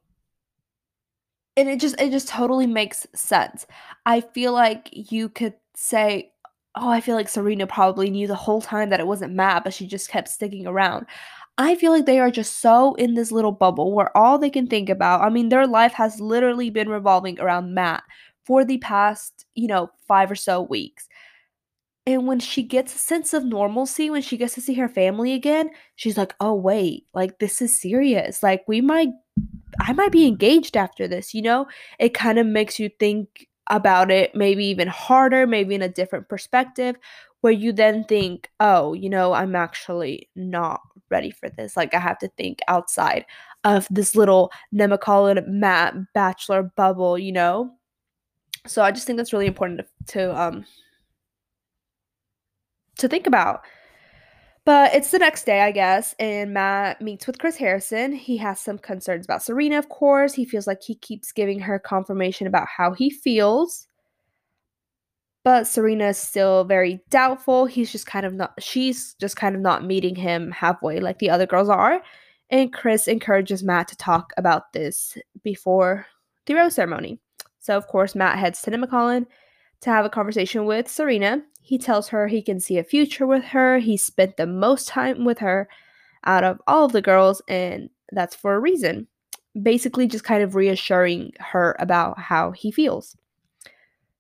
and 1.57 1.67
it 1.67 1.79
just 1.79 1.99
it 1.99 2.11
just 2.11 2.29
totally 2.29 2.67
makes 2.67 3.05
sense. 3.13 3.67
I 4.05 4.21
feel 4.21 4.53
like 4.53 4.89
you 4.91 5.27
could 5.27 5.55
say, 5.75 6.31
"Oh, 6.75 6.89
I 6.89 7.01
feel 7.01 7.15
like 7.15 7.27
Serena 7.27 7.67
probably 7.67 8.09
knew 8.09 8.27
the 8.27 8.35
whole 8.35 8.61
time 8.61 8.89
that 8.89 9.01
it 9.01 9.07
wasn't 9.07 9.33
Matt, 9.33 9.65
but 9.65 9.73
she 9.73 9.85
just 9.85 10.09
kept 10.09 10.29
sticking 10.29 10.65
around." 10.65 11.05
I 11.59 11.75
feel 11.75 11.91
like 11.91 12.07
they 12.07 12.19
are 12.19 12.31
just 12.31 12.59
so 12.61 12.95
in 12.95 13.15
this 13.15 13.31
little 13.31 13.51
bubble 13.51 13.93
where 13.93 14.15
all 14.17 14.39
they 14.39 14.49
can 14.49 14.67
think 14.67 14.89
about, 14.89 15.21
I 15.21 15.29
mean, 15.29 15.49
their 15.49 15.67
life 15.67 15.93
has 15.93 16.21
literally 16.21 16.71
been 16.71 16.89
revolving 16.89 17.39
around 17.39 17.75
Matt 17.75 18.03
for 18.45 18.65
the 18.65 18.79
past, 18.79 19.45
you 19.55 19.67
know, 19.67 19.91
5 20.07 20.31
or 20.31 20.35
so 20.35 20.61
weeks. 20.61 21.07
And 22.05 22.27
when 22.27 22.39
she 22.39 22.63
gets 22.63 22.95
a 22.95 22.97
sense 22.97 23.33
of 23.33 23.45
normalcy, 23.45 24.09
when 24.09 24.21
she 24.23 24.37
gets 24.37 24.55
to 24.55 24.61
see 24.61 24.73
her 24.75 24.89
family 24.89 25.33
again, 25.33 25.69
she's 25.95 26.17
like, 26.17 26.35
"Oh 26.39 26.55
wait, 26.55 27.05
like 27.13 27.39
this 27.39 27.61
is 27.61 27.79
serious. 27.79 28.41
Like 28.43 28.63
we 28.67 28.81
might 28.81 29.09
I 29.79 29.93
might 29.93 30.11
be 30.11 30.27
engaged 30.27 30.77
after 30.77 31.07
this, 31.07 31.33
you 31.33 31.41
know? 31.41 31.67
It 31.99 32.13
kind 32.13 32.39
of 32.39 32.47
makes 32.47 32.79
you 32.79 32.89
think 32.99 33.47
about 33.69 34.11
it 34.11 34.35
maybe 34.35 34.65
even 34.67 34.87
harder, 34.87 35.47
maybe 35.47 35.75
in 35.75 35.81
a 35.83 35.89
different 35.89 36.29
perspective, 36.29 36.95
where 37.41 37.53
you 37.53 37.71
then 37.71 38.03
think, 38.03 38.49
oh, 38.59 38.93
you 38.93 39.09
know, 39.09 39.33
I'm 39.33 39.55
actually 39.55 40.29
not 40.35 40.81
ready 41.09 41.31
for 41.31 41.49
this. 41.49 41.77
Like, 41.77 41.93
I 41.93 41.99
have 41.99 42.19
to 42.19 42.27
think 42.37 42.59
outside 42.67 43.25
of 43.63 43.87
this 43.89 44.15
little 44.15 44.51
Nemacolin 44.73 45.47
Matt 45.47 45.95
bachelor 46.13 46.63
bubble, 46.75 47.17
you 47.17 47.31
know? 47.31 47.71
So 48.67 48.81
I 48.81 48.91
just 48.91 49.07
think 49.07 49.17
that's 49.17 49.33
really 49.33 49.47
important 49.47 49.79
to, 49.79 50.13
to 50.13 50.41
um 50.41 50.65
to 52.97 53.07
think 53.07 53.27
about. 53.27 53.61
But 54.65 54.93
it's 54.93 55.09
the 55.09 55.19
next 55.19 55.45
day, 55.45 55.61
I 55.61 55.71
guess, 55.71 56.13
and 56.19 56.53
Matt 56.53 57.01
meets 57.01 57.25
with 57.25 57.39
Chris 57.39 57.55
Harrison. 57.55 58.11
He 58.11 58.37
has 58.37 58.59
some 58.59 58.77
concerns 58.77 59.25
about 59.25 59.41
Serena, 59.41 59.79
of 59.79 59.89
course. 59.89 60.33
He 60.33 60.45
feels 60.45 60.67
like 60.67 60.83
he 60.83 60.95
keeps 60.95 61.31
giving 61.31 61.59
her 61.59 61.79
confirmation 61.79 62.45
about 62.45 62.67
how 62.67 62.93
he 62.93 63.09
feels. 63.09 63.87
But 65.43 65.67
Serena 65.67 66.09
is 66.09 66.17
still 66.17 66.63
very 66.65 66.99
doubtful. 67.09 67.65
He's 67.65 67.91
just 67.91 68.05
kind 68.05 68.25
of 68.25 68.33
not, 68.33 68.61
she's 68.61 69.15
just 69.15 69.35
kind 69.35 69.55
of 69.55 69.61
not 69.61 69.85
meeting 69.85 70.15
him 70.15 70.51
halfway 70.51 70.99
like 70.99 71.19
the 71.19 71.29
other 71.29 71.45
girls 71.45 71.69
are. 71.69 72.01
And 72.49 72.73
Chris 72.73 73.07
encourages 73.07 73.63
Matt 73.63 73.87
to 73.89 73.97
talk 73.97 74.33
about 74.37 74.73
this 74.73 75.17
before 75.43 76.07
the 76.45 76.55
rose 76.55 76.75
ceremony. 76.75 77.19
So, 77.59 77.77
of 77.77 77.87
course, 77.87 78.15
Matt 78.15 78.39
heads 78.39 78.61
to 78.63 78.71
Nemacolin 78.71 79.27
to 79.81 79.89
have 79.89 80.05
a 80.05 80.09
conversation 80.09 80.65
with 80.65 80.89
Serena. 80.89 81.41
He 81.61 81.77
tells 81.77 82.09
her 82.09 82.27
he 82.27 82.41
can 82.41 82.59
see 82.59 82.77
a 82.77 82.83
future 82.83 83.27
with 83.27 83.43
her. 83.45 83.79
He 83.79 83.97
spent 83.97 84.37
the 84.37 84.47
most 84.47 84.87
time 84.87 85.23
with 85.23 85.39
her 85.39 85.69
out 86.25 86.43
of 86.43 86.59
all 86.67 86.85
of 86.85 86.91
the 86.91 87.01
girls, 87.01 87.41
and 87.47 87.89
that's 88.11 88.35
for 88.35 88.55
a 88.55 88.59
reason. 88.59 89.07
Basically, 89.61 90.07
just 90.07 90.23
kind 90.23 90.43
of 90.43 90.55
reassuring 90.55 91.33
her 91.39 91.75
about 91.79 92.19
how 92.19 92.51
he 92.51 92.71
feels. 92.71 93.15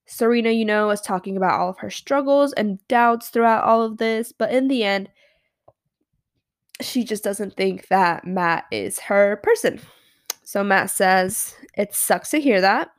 Serena, 0.09 0.49
you 0.49 0.65
know, 0.65 0.89
is 0.89 1.01
talking 1.01 1.37
about 1.37 1.59
all 1.59 1.69
of 1.69 1.77
her 1.77 1.91
struggles 1.91 2.51
and 2.53 2.85
doubts 2.87 3.29
throughout 3.29 3.63
all 3.63 3.83
of 3.83 3.97
this, 3.97 4.31
but 4.31 4.51
in 4.51 4.67
the 4.67 4.83
end, 4.83 5.07
she 6.81 7.03
just 7.03 7.23
doesn't 7.23 7.55
think 7.55 7.87
that 7.89 8.25
Matt 8.25 8.65
is 8.71 8.99
her 9.01 9.35
person. 9.43 9.79
So 10.43 10.63
Matt 10.63 10.89
says, 10.89 11.53
It 11.77 11.93
sucks 11.93 12.31
to 12.31 12.41
hear 12.41 12.59
that, 12.59 12.89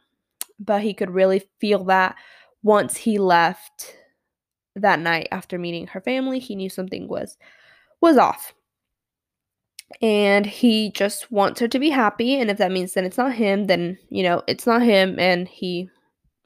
but 0.61 0.83
he 0.83 0.95
could 0.95 1.11
really 1.11 1.43
feel 1.61 1.83
that 1.87 2.15
once 2.63 2.99
he 2.99 3.19
left 3.19 3.97
that 4.77 5.01
night 5.01 5.27
after 5.33 5.59
meeting 5.59 5.89
her 5.89 6.01
family, 6.01 6.39
he 6.39 6.55
knew 6.55 6.71
something 6.71 7.09
was 7.09 7.37
was 8.01 8.19
off. 8.19 8.55
And 10.01 10.47
he 10.47 10.93
just 10.93 11.33
wants 11.33 11.59
her 11.59 11.67
to 11.67 11.79
be 11.81 11.91
happy 11.91 12.37
and 12.37 12.53
if 12.53 12.59
that 12.59 12.71
means 12.71 12.95
that 12.95 13.03
it's 13.03 13.19
not 13.19 13.35
him, 13.35 13.67
then, 13.67 13.99
you 14.11 14.23
know, 14.23 14.45
it's 14.47 14.65
not 14.65 14.83
him 14.83 15.19
and 15.19 15.49
he 15.49 15.91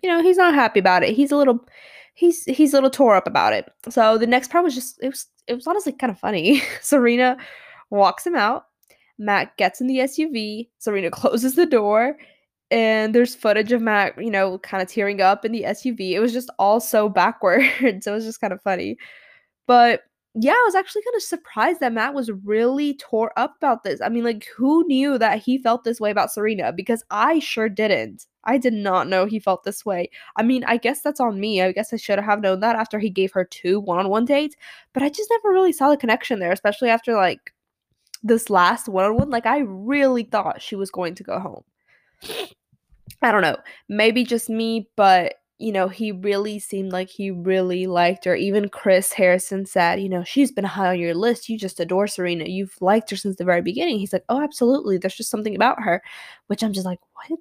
you 0.05 0.11
know, 0.11 0.23
he's 0.23 0.37
not 0.37 0.55
happy 0.55 0.79
about 0.79 1.03
it. 1.03 1.17
He's 1.17 1.33
a 1.33 1.37
little 1.37 1.67
he's 2.13 2.45
he's 2.45 2.75
a 2.75 2.77
little 2.77 2.91
tore 2.91 3.17
up 3.17 3.27
about 3.27 3.55
it. 3.55 3.71
So 3.89 4.19
the 4.19 4.27
next 4.27 4.51
part 4.51 4.63
was 4.63 4.75
just 4.75 4.99
it 5.03 5.09
was 5.09 5.27
it 5.47 5.55
was 5.55 5.67
honestly 5.67 5.93
kind 5.93 6.11
of 6.11 6.19
funny. 6.19 6.63
Serena 6.83 7.39
walks 7.89 8.27
him 8.27 8.37
out. 8.37 8.67
Matt 9.19 9.57
gets 9.57 9.81
in 9.81 9.87
the 9.87 10.01
SUV. 10.01 10.69
Serena 10.79 11.11
closes 11.13 11.55
the 11.55 11.65
door 11.65 12.19
and 12.71 13.15
there's 13.15 13.35
footage 13.35 13.73
of 13.73 13.81
Matt, 13.81 14.23
you 14.23 14.31
know, 14.31 14.59
kind 14.59 14.83
of 14.83 14.89
tearing 14.91 15.23
up 15.23 15.47
in 15.47 15.53
the 15.53 15.63
SUV. 15.63 16.11
It 16.11 16.21
was 16.21 16.35
just 16.35 16.51
all 16.59 16.81
so 16.81 17.09
backwards. 17.09 17.67
so 18.03 18.13
it 18.13 18.15
was 18.15 18.27
just 18.27 18.43
kind 18.43 18.53
of 18.53 18.61
funny. 18.61 18.99
But 19.67 20.03
yeah, 20.35 20.53
I 20.53 20.63
was 20.67 20.75
actually 20.75 21.03
kind 21.03 21.17
of 21.17 21.23
surprised 21.23 21.81
that 21.81 21.95
Matt 21.95 22.13
was 22.13 22.31
really 22.45 22.95
tore 22.99 23.33
up 23.39 23.55
about 23.57 23.85
this. 23.85 24.03
I 24.03 24.11
mean, 24.11 24.25
like, 24.25 24.49
who 24.55 24.85
knew 24.87 25.17
that 25.17 25.41
he 25.41 25.57
felt 25.57 25.85
this 25.85 26.01
way 26.01 26.11
about 26.11 26.31
Serena? 26.31 26.73
Because 26.73 27.03
I 27.11 27.39
sure 27.39 27.71
didn't. 27.71 28.27
I 28.47 28.59
did 28.59 28.73
not 28.73 29.09
know 29.09 29.27
he 29.27 29.39
felt 29.39 29.65
this 29.65 29.85
way. 29.85 30.11
I 30.37 30.43
mean, 30.43 30.65
I 30.65 30.77
guess 30.77 31.01
that's 31.03 31.21
on 31.21 31.41
me. 31.41 31.63
I 31.63 31.73
guess 31.73 31.93
I 31.93 31.97
should 31.97 32.19
have 32.19 32.41
known 32.41 32.61
that 32.61 32.77
after 32.77 32.99
he 32.99 33.11
gave 33.11 33.33
her 33.33 33.45
two 33.45 33.81
one 33.81 33.99
on 33.99 34.09
one 34.09 34.25
dates, 34.25 34.57
but 34.93 35.03
I 35.03 35.09
just 35.09 35.31
never 35.31 35.53
really 35.53 35.73
saw 35.73 35.91
the 35.91 35.97
connection 35.97 36.39
there, 36.39 36.53
especially 36.53 36.91
after 36.91 37.15
like 37.15 37.53
this 38.23 38.51
last 38.51 38.89
one 38.89 39.05
on 39.05 39.17
one. 39.17 39.31
Like, 39.31 39.47
I 39.47 39.59
really 39.59 40.25
thought 40.25 40.63
she 40.63 40.77
was 40.77 40.91
going 40.91 41.15
to 41.17 41.25
go 41.25 41.39
home. 41.39 41.65
I 43.23 43.33
don't 43.33 43.43
know, 43.43 43.57
maybe 43.89 44.25
just 44.25 44.49
me, 44.51 44.89
but 44.97 45.35
you 45.59 45.73
know, 45.73 45.89
he 45.89 46.11
really 46.11 46.59
seemed 46.59 46.93
like 46.93 47.09
he 47.09 47.31
really 47.31 47.87
liked 47.87 48.25
her. 48.25 48.35
Even 48.35 48.69
Chris 48.69 49.13
Harrison 49.13 49.65
said, 49.65 50.01
you 50.01 50.09
know, 50.09 50.25
she's 50.25 50.51
been 50.51 50.65
high 50.65 50.89
on 50.89 50.99
your 50.99 51.15
list. 51.15 51.49
You 51.49 51.57
just 51.57 51.79
adore 51.79 52.09
Serena. 52.09 52.45
You've 52.47 52.77
liked 52.81 53.09
her 53.11 53.17
since 53.17 53.37
the 53.37 53.45
very 53.45 53.63
beginning. 53.63 53.99
He's 53.99 54.13
like, 54.13 54.25
oh, 54.29 54.43
absolutely. 54.43 54.99
There's 54.99 55.15
just 55.15 55.31
something 55.31 55.55
about 55.55 55.81
her, 55.81 56.03
which 56.49 56.63
I'm 56.63 56.73
just 56.73 56.85
like, 56.85 56.99
what? 57.15 57.41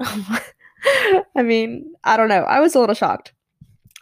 I 1.36 1.42
mean, 1.42 1.92
I 2.04 2.16
don't 2.16 2.28
know. 2.28 2.42
I 2.42 2.60
was 2.60 2.74
a 2.74 2.80
little 2.80 2.94
shocked. 2.94 3.32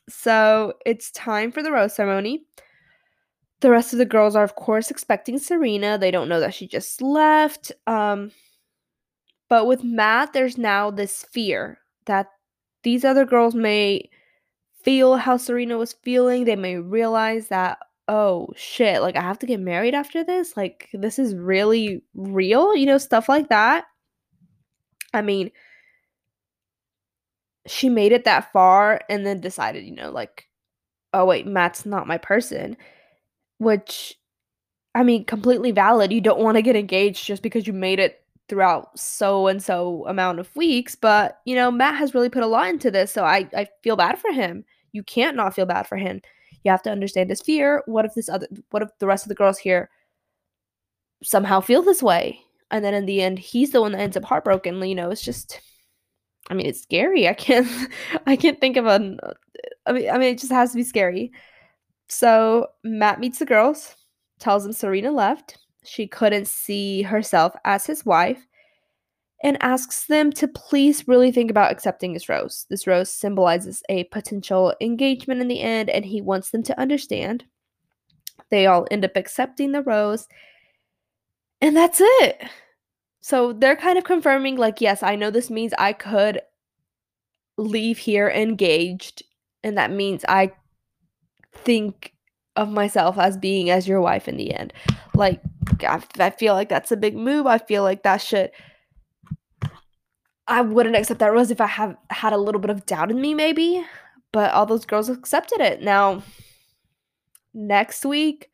So 0.09 0.75
it's 0.85 1.11
time 1.11 1.51
for 1.53 1.63
the 1.63 1.73
rose 1.73 1.95
ceremony. 1.95 2.45
The 3.61 3.71
rest 3.71 3.93
of 3.93 3.99
the 3.99 4.05
girls 4.05 4.37
are, 4.37 4.45
of 4.45 4.55
course, 4.55 4.91
expecting 4.91 5.39
Serena. 5.39 5.99
They 5.99 6.11
don't 6.11 6.29
know 6.29 6.41
that 6.41 6.55
she 6.55 6.69
just 6.69 7.01
left. 7.01 7.73
Um, 7.87 8.31
but 9.49 9.67
with 9.67 9.83
Matt, 9.83 10.33
there's 10.33 10.59
now 10.59 10.91
this 10.91 11.25
fear 11.33 11.79
that 12.05 12.29
these 12.83 13.05
other 13.05 13.25
girls 13.25 13.55
may 13.55 14.11
feel 14.83 15.17
how 15.17 15.37
Serena 15.37 15.79
was 15.79 15.95
feeling. 16.05 16.45
They 16.45 16.57
may 16.57 16.77
realize 16.77 17.49
that, 17.49 17.79
oh 18.09 18.49
shit, 18.55 19.03
like 19.03 19.17
I 19.17 19.23
have 19.23 19.39
to 19.41 19.47
get 19.47 19.59
married 19.59 19.95
after 19.95 20.23
this. 20.23 20.57
Like 20.57 20.89
this 20.93 21.19
is 21.19 21.35
really 21.35 22.03
real, 22.15 22.77
you 22.77 22.87
know, 22.87 22.99
stuff 22.99 23.29
like 23.29 23.49
that. 23.49 23.87
I 25.13 25.23
mean, 25.23 25.51
she 27.67 27.89
made 27.89 28.13
it 28.13 28.25
that 28.25 28.53
far 28.53 29.01
and 29.09 29.27
then 29.27 29.41
decided, 29.41 29.85
you 29.85 29.95
know, 29.95 30.11
like, 30.11 30.49
oh 31.13 31.25
wait, 31.25 31.47
Matt's 31.47 31.87
not 31.87 32.07
my 32.07 32.19
person. 32.19 32.77
Which 33.59 34.17
I 34.95 35.03
mean, 35.03 35.25
completely 35.25 35.73
valid. 35.73 36.13
You 36.13 36.21
don't 36.21 36.41
want 36.41 36.57
to 36.57 36.63
get 36.63 36.77
engaged 36.77 37.27
just 37.27 37.43
because 37.43 37.67
you 37.67 37.73
made 37.73 37.99
it 37.99 38.23
throughout 38.49 38.99
so 38.99 39.47
and 39.47 39.63
so 39.63 40.07
amount 40.07 40.39
of 40.39 40.55
weeks, 40.57 40.95
but 40.95 41.41
you 41.45 41.55
know, 41.55 41.71
Matt 41.71 41.97
has 41.97 42.15
really 42.15 42.29
put 42.29 42.43
a 42.43 42.47
lot 42.47 42.69
into 42.69 42.91
this, 42.91 43.13
so 43.13 43.25
I 43.25 43.49
I 43.57 43.69
feel 43.83 43.97
bad 43.97 44.19
for 44.19 44.33
him. 44.33 44.65
You 44.93 45.03
can't 45.03 45.37
not 45.37 45.55
feel 45.55 45.67
bad 45.67 45.87
for 45.87 45.97
him. 45.97 46.23
You 46.65 46.71
have 46.71 46.83
to 46.83 46.91
understand 46.91 47.31
his 47.31 47.43
fear. 47.43 47.83
What 47.87 48.05
if 48.05 48.15
this 48.15 48.29
other 48.29 48.49
what 48.71 48.83
if 48.83 48.91
the 48.99 49.07
rest 49.07 49.25
of 49.25 49.29
the 49.29 49.35
girls 49.35 49.59
here 49.59 49.91
somehow 51.23 51.61
feel 51.61 51.83
this 51.83 52.03
way? 52.03 52.41
And 52.71 52.85
then 52.85 52.95
in 52.95 53.07
the 53.07 53.23
end, 53.23 53.39
he's 53.39 53.71
the 53.71 53.81
one 53.81 53.93
that 53.93 54.01
ends 54.01 54.17
up 54.17 54.25
heartbroken. 54.25 54.83
You 54.83 54.95
know, 54.95 55.11
it's 55.11 55.23
just 55.23 55.61
I 56.49 56.55
mean, 56.55 56.67
it's 56.67 56.83
scary. 56.83 57.29
I 57.29 57.35
can't 57.35 57.69
I 58.27 58.37
can't 58.37 58.61
think 58.61 58.77
of 58.77 58.87
a 58.87 59.17
I 59.87 59.93
mean 59.93 60.11
I 60.11 60.19
mean 60.19 60.35
it 60.35 60.39
just 60.39 60.53
has 60.53 60.73
to 60.73 60.77
be 60.77 60.85
scary. 60.85 61.33
So 62.09 62.69
Matt 62.85 63.21
meets 63.21 63.39
the 63.39 63.47
girls, 63.47 63.97
tells 64.39 64.63
them 64.63 64.73
Serena 64.73 65.11
left. 65.11 65.59
She 65.85 66.07
couldn't 66.07 66.49
see 66.49 67.03
herself 67.03 67.55
as 67.65 67.87
his 67.87 68.05
wife 68.05 68.47
and 69.43 69.63
asks 69.63 70.07
them 70.07 70.33
to 70.33 70.49
please 70.49 71.07
really 71.07 71.31
think 71.31 71.51
about 71.51 71.71
accepting 71.71 72.15
his 72.15 72.29
rose. 72.29 72.67
This 72.71 72.87
rose 72.87 73.11
symbolizes 73.11 73.83
a 73.89 74.05
potential 74.05 74.75
engagement 74.81 75.41
in 75.41 75.49
the 75.49 75.61
end, 75.61 75.91
and 75.91 76.05
he 76.05 76.21
wants 76.21 76.51
them 76.51 76.63
to 76.65 76.81
understand. 76.81 77.45
They 78.51 78.67
all 78.67 78.87
end 78.91 79.05
up 79.05 79.17
accepting 79.17 79.73
the 79.73 79.83
rose, 79.83 80.27
and 81.61 81.77
that's 81.77 82.01
it. 82.01 82.43
So 83.27 83.53
they're 83.53 83.75
kind 83.75 83.99
of 83.99 84.05
confirming, 84.05 84.55
like, 84.55 84.81
yes, 84.81 85.03
I 85.03 85.17
know 85.17 85.33
this 85.33 85.51
means 85.51 85.75
I 85.81 85.93
could 85.93 86.43
leave 87.59 87.99
here 87.99 88.29
engaged, 88.29 89.25
and 89.65 89.77
that 89.77 89.91
means 89.91 90.25
I 90.29 90.53
think 91.53 92.13
of 92.55 92.71
myself 92.71 93.19
as 93.19 93.37
being 93.37 93.69
as 93.69 93.89
your 93.89 94.01
wife 94.01 94.29
in 94.29 94.37
the 94.37 94.55
end. 94.55 94.73
Like, 95.13 95.41
I, 95.81 96.01
I 96.21 96.31
feel 96.31 96.55
like 96.55 96.69
that's 96.69 96.93
a 96.93 96.97
big 96.97 97.17
move. 97.17 97.49
I 97.49 97.59
feel 97.59 97.83
like 97.83 98.05
that 98.05 98.19
should 98.19 98.53
I 100.47 100.61
wouldn't 100.61 100.95
accept 100.95 101.19
that 101.19 101.33
rose 101.33 101.51
if 101.51 101.61
I 101.61 101.67
have 101.67 101.97
had 102.11 102.33
a 102.33 102.39
little 102.39 102.61
bit 102.61 102.71
of 102.71 102.87
doubt 102.87 103.11
in 103.11 103.21
me, 103.21 103.35
maybe. 103.35 103.85
But 104.31 104.53
all 104.53 104.67
those 104.67 104.87
girls 104.87 105.09
accepted 105.09 105.61
it. 105.61 105.83
Now, 105.83 106.23
next 107.53 108.05
week, 108.05 108.51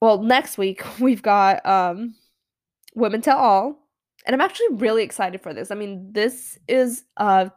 well, 0.00 0.22
next 0.22 0.58
week 0.58 0.84
we've 1.00 1.22
got 1.22 1.66
um, 1.66 2.14
Women 2.94 3.20
Tell 3.20 3.38
All, 3.38 3.78
and 4.26 4.34
I'm 4.34 4.40
actually 4.40 4.74
really 4.76 5.02
excited 5.02 5.42
for 5.42 5.52
this. 5.52 5.70
I 5.70 5.74
mean, 5.74 6.12
this 6.12 6.58
is 6.68 7.04
a 7.16 7.50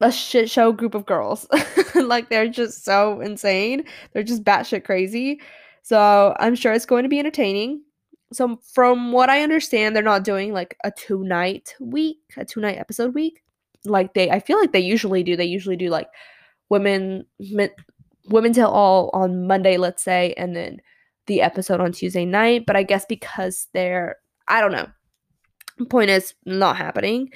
a 0.00 0.12
shit 0.12 0.48
show 0.48 0.70
group 0.72 0.94
of 0.94 1.06
girls. 1.06 1.46
like 1.94 2.28
they're 2.28 2.48
just 2.48 2.84
so 2.84 3.20
insane. 3.20 3.84
They're 4.12 4.22
just 4.22 4.44
batshit 4.44 4.84
crazy. 4.84 5.40
So 5.82 6.36
I'm 6.38 6.54
sure 6.54 6.72
it's 6.72 6.86
going 6.86 7.02
to 7.02 7.08
be 7.08 7.18
entertaining 7.18 7.82
so 8.32 8.60
from 8.74 9.12
what 9.12 9.30
I 9.30 9.42
understand, 9.42 9.94
they're 9.94 10.02
not 10.02 10.24
doing 10.24 10.52
like 10.52 10.76
a 10.84 10.90
two 10.90 11.24
night 11.24 11.74
week, 11.80 12.18
a 12.36 12.44
two 12.44 12.60
night 12.60 12.78
episode 12.78 13.14
week. 13.14 13.42
Like 13.84 14.14
they, 14.14 14.30
I 14.30 14.40
feel 14.40 14.58
like 14.58 14.72
they 14.72 14.80
usually 14.80 15.22
do. 15.22 15.36
They 15.36 15.46
usually 15.46 15.76
do 15.76 15.88
like 15.88 16.08
women, 16.68 17.24
men, 17.38 17.70
women 18.28 18.52
tell 18.52 18.70
all 18.70 19.10
on 19.14 19.46
Monday, 19.46 19.76
let's 19.78 20.02
say, 20.02 20.34
and 20.36 20.54
then 20.54 20.80
the 21.28 21.40
episode 21.40 21.80
on 21.80 21.92
Tuesday 21.92 22.24
night. 22.24 22.66
But 22.66 22.74
I 22.74 22.82
guess 22.82 23.04
because 23.08 23.68
they're, 23.72 24.16
I 24.48 24.60
don't 24.60 24.72
know. 24.72 24.88
Point 25.88 26.10
is, 26.10 26.34
not 26.44 26.76
happening. 26.76 27.30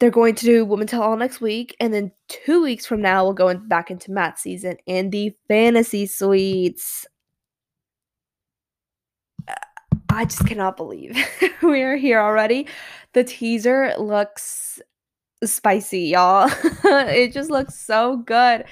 They're 0.00 0.10
going 0.10 0.34
to 0.36 0.44
do 0.44 0.64
Women 0.64 0.86
Tell 0.86 1.02
All 1.02 1.16
next 1.16 1.42
week, 1.42 1.76
and 1.78 1.92
then 1.92 2.10
two 2.28 2.62
weeks 2.62 2.86
from 2.86 3.02
now, 3.02 3.22
we'll 3.22 3.34
go 3.34 3.48
in, 3.48 3.68
back 3.68 3.90
into 3.90 4.10
Matt's 4.10 4.40
season 4.40 4.78
and 4.86 5.12
the 5.12 5.36
fantasy 5.46 6.06
suites. 6.06 7.06
Uh, 9.46 9.54
I 10.08 10.24
just 10.24 10.46
cannot 10.46 10.78
believe 10.78 11.16
we 11.62 11.82
are 11.82 11.96
here 11.96 12.18
already. 12.18 12.66
The 13.12 13.24
teaser 13.24 13.92
looks 13.98 14.80
spicy, 15.44 16.00
y'all. 16.00 16.50
it 16.84 17.32
just 17.32 17.50
looks 17.50 17.78
so 17.78 18.16
good. 18.16 18.64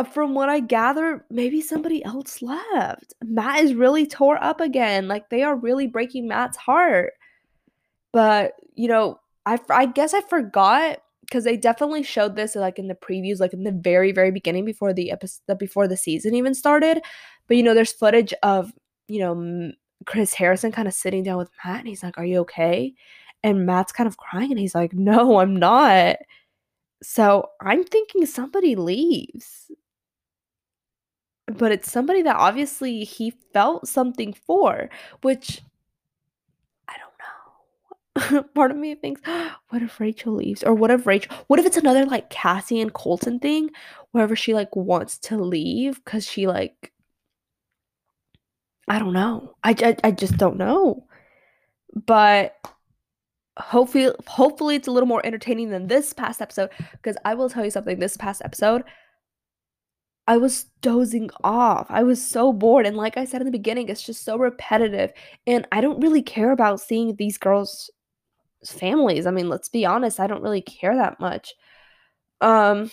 Uh, 0.00 0.04
from 0.04 0.34
what 0.34 0.48
I 0.48 0.60
gather, 0.60 1.26
maybe 1.28 1.60
somebody 1.60 2.02
else 2.02 2.40
left. 2.40 3.12
Matt 3.22 3.60
is 3.60 3.74
really 3.74 4.06
tore 4.06 4.42
up 4.42 4.58
again. 4.58 5.08
Like 5.08 5.28
they 5.28 5.42
are 5.42 5.54
really 5.54 5.86
breaking 5.86 6.26
Matt's 6.26 6.56
heart. 6.56 7.12
But, 8.10 8.54
you 8.74 8.88
know, 8.88 9.20
I, 9.44 9.58
I 9.68 9.84
guess 9.84 10.14
I 10.14 10.22
forgot 10.22 11.02
because 11.20 11.44
they 11.44 11.58
definitely 11.58 12.02
showed 12.02 12.34
this 12.34 12.56
like 12.56 12.78
in 12.78 12.88
the 12.88 12.94
previews, 12.94 13.40
like 13.40 13.52
in 13.52 13.62
the 13.62 13.72
very, 13.72 14.10
very 14.10 14.30
beginning 14.30 14.64
before 14.64 14.94
the 14.94 15.10
episode, 15.10 15.58
before 15.58 15.86
the 15.86 15.98
season 15.98 16.34
even 16.34 16.54
started. 16.54 17.02
But, 17.46 17.58
you 17.58 17.62
know, 17.62 17.74
there's 17.74 17.92
footage 17.92 18.32
of, 18.42 18.72
you 19.06 19.18
know, 19.20 19.72
Chris 20.06 20.32
Harrison 20.32 20.72
kind 20.72 20.88
of 20.88 20.94
sitting 20.94 21.24
down 21.24 21.36
with 21.36 21.50
Matt 21.62 21.80
and 21.80 21.88
he's 21.88 22.02
like, 22.02 22.16
Are 22.16 22.24
you 22.24 22.38
okay? 22.38 22.94
And 23.42 23.66
Matt's 23.66 23.92
kind 23.92 24.06
of 24.06 24.16
crying 24.16 24.50
and 24.50 24.58
he's 24.58 24.74
like, 24.74 24.94
No, 24.94 25.40
I'm 25.40 25.54
not. 25.54 26.16
So 27.02 27.50
I'm 27.60 27.84
thinking 27.84 28.24
somebody 28.24 28.76
leaves. 28.76 29.70
But 31.56 31.72
it's 31.72 31.90
somebody 31.90 32.22
that 32.22 32.36
obviously 32.36 33.04
he 33.04 33.32
felt 33.52 33.88
something 33.88 34.32
for, 34.32 34.88
which 35.22 35.62
I 36.88 36.94
don't 36.98 38.34
know. 38.34 38.42
Part 38.54 38.70
of 38.70 38.76
me 38.76 38.94
thinks, 38.94 39.20
what 39.68 39.82
if 39.82 39.98
Rachel 40.00 40.34
leaves? 40.34 40.62
Or 40.62 40.74
what 40.74 40.90
if 40.90 41.06
Rachel, 41.06 41.34
what 41.46 41.58
if 41.58 41.66
it's 41.66 41.76
another 41.76 42.04
like 42.04 42.30
Cassie 42.30 42.80
and 42.80 42.92
Colton 42.92 43.38
thing, 43.38 43.70
wherever 44.12 44.36
she 44.36 44.54
like 44.54 44.74
wants 44.74 45.18
to 45.18 45.36
leave 45.36 46.02
because 46.04 46.26
she 46.26 46.46
like 46.46 46.92
I 48.88 48.98
don't 48.98 49.12
know. 49.12 49.54
I, 49.62 49.70
I, 49.78 49.96
I 50.02 50.10
just 50.10 50.36
don't 50.36 50.56
know. 50.56 51.06
But 51.94 52.56
hopefully 53.56 54.10
hopefully 54.26 54.74
it's 54.74 54.88
a 54.88 54.90
little 54.90 55.06
more 55.06 55.24
entertaining 55.24 55.70
than 55.70 55.86
this 55.86 56.12
past 56.12 56.40
episode 56.40 56.70
because 56.92 57.16
I 57.24 57.34
will 57.34 57.50
tell 57.50 57.64
you 57.64 57.70
something 57.70 57.98
this 57.98 58.16
past 58.16 58.42
episode 58.44 58.82
I 60.30 60.36
was 60.36 60.66
dozing 60.80 61.28
off. 61.42 61.88
I 61.90 62.04
was 62.04 62.24
so 62.24 62.52
bored 62.52 62.86
and 62.86 62.96
like 62.96 63.16
I 63.16 63.24
said 63.24 63.40
in 63.40 63.46
the 63.46 63.50
beginning 63.50 63.88
it's 63.88 64.00
just 64.00 64.24
so 64.24 64.36
repetitive 64.38 65.10
and 65.44 65.66
I 65.72 65.80
don't 65.80 65.98
really 65.98 66.22
care 66.22 66.52
about 66.52 66.80
seeing 66.80 67.16
these 67.16 67.36
girls 67.36 67.90
families. 68.64 69.26
I 69.26 69.32
mean, 69.32 69.48
let's 69.48 69.68
be 69.68 69.84
honest, 69.84 70.20
I 70.20 70.28
don't 70.28 70.44
really 70.44 70.60
care 70.62 70.94
that 70.94 71.18
much. 71.18 71.52
Um 72.40 72.92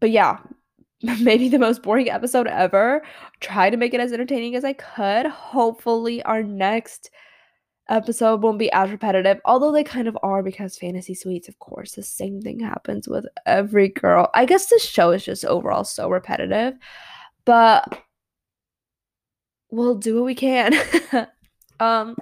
but 0.00 0.10
yeah, 0.10 0.40
maybe 1.02 1.48
the 1.48 1.58
most 1.58 1.82
boring 1.82 2.10
episode 2.10 2.46
ever. 2.46 3.02
Try 3.40 3.70
to 3.70 3.78
make 3.78 3.94
it 3.94 4.00
as 4.00 4.12
entertaining 4.12 4.54
as 4.54 4.66
I 4.66 4.74
could. 4.74 5.24
Hopefully, 5.24 6.22
our 6.24 6.42
next 6.42 7.10
episode 7.88 8.42
won't 8.42 8.58
be 8.58 8.70
as 8.72 8.90
repetitive, 8.90 9.40
although 9.44 9.72
they 9.72 9.84
kind 9.84 10.08
of 10.08 10.18
are 10.22 10.42
because 10.42 10.76
fantasy 10.76 11.14
suites, 11.14 11.48
of 11.48 11.58
course, 11.58 11.92
the 11.92 12.02
same 12.02 12.40
thing 12.40 12.60
happens 12.60 13.08
with 13.08 13.26
every 13.46 13.88
girl. 13.88 14.30
I 14.34 14.44
guess 14.44 14.66
this 14.66 14.84
show 14.84 15.10
is 15.10 15.24
just 15.24 15.44
overall 15.44 15.84
so 15.84 16.08
repetitive, 16.08 16.74
but 17.44 18.02
we'll 19.70 19.96
do 19.96 20.16
what 20.16 20.24
we 20.24 20.34
can. 20.34 20.74
um, 21.80 22.16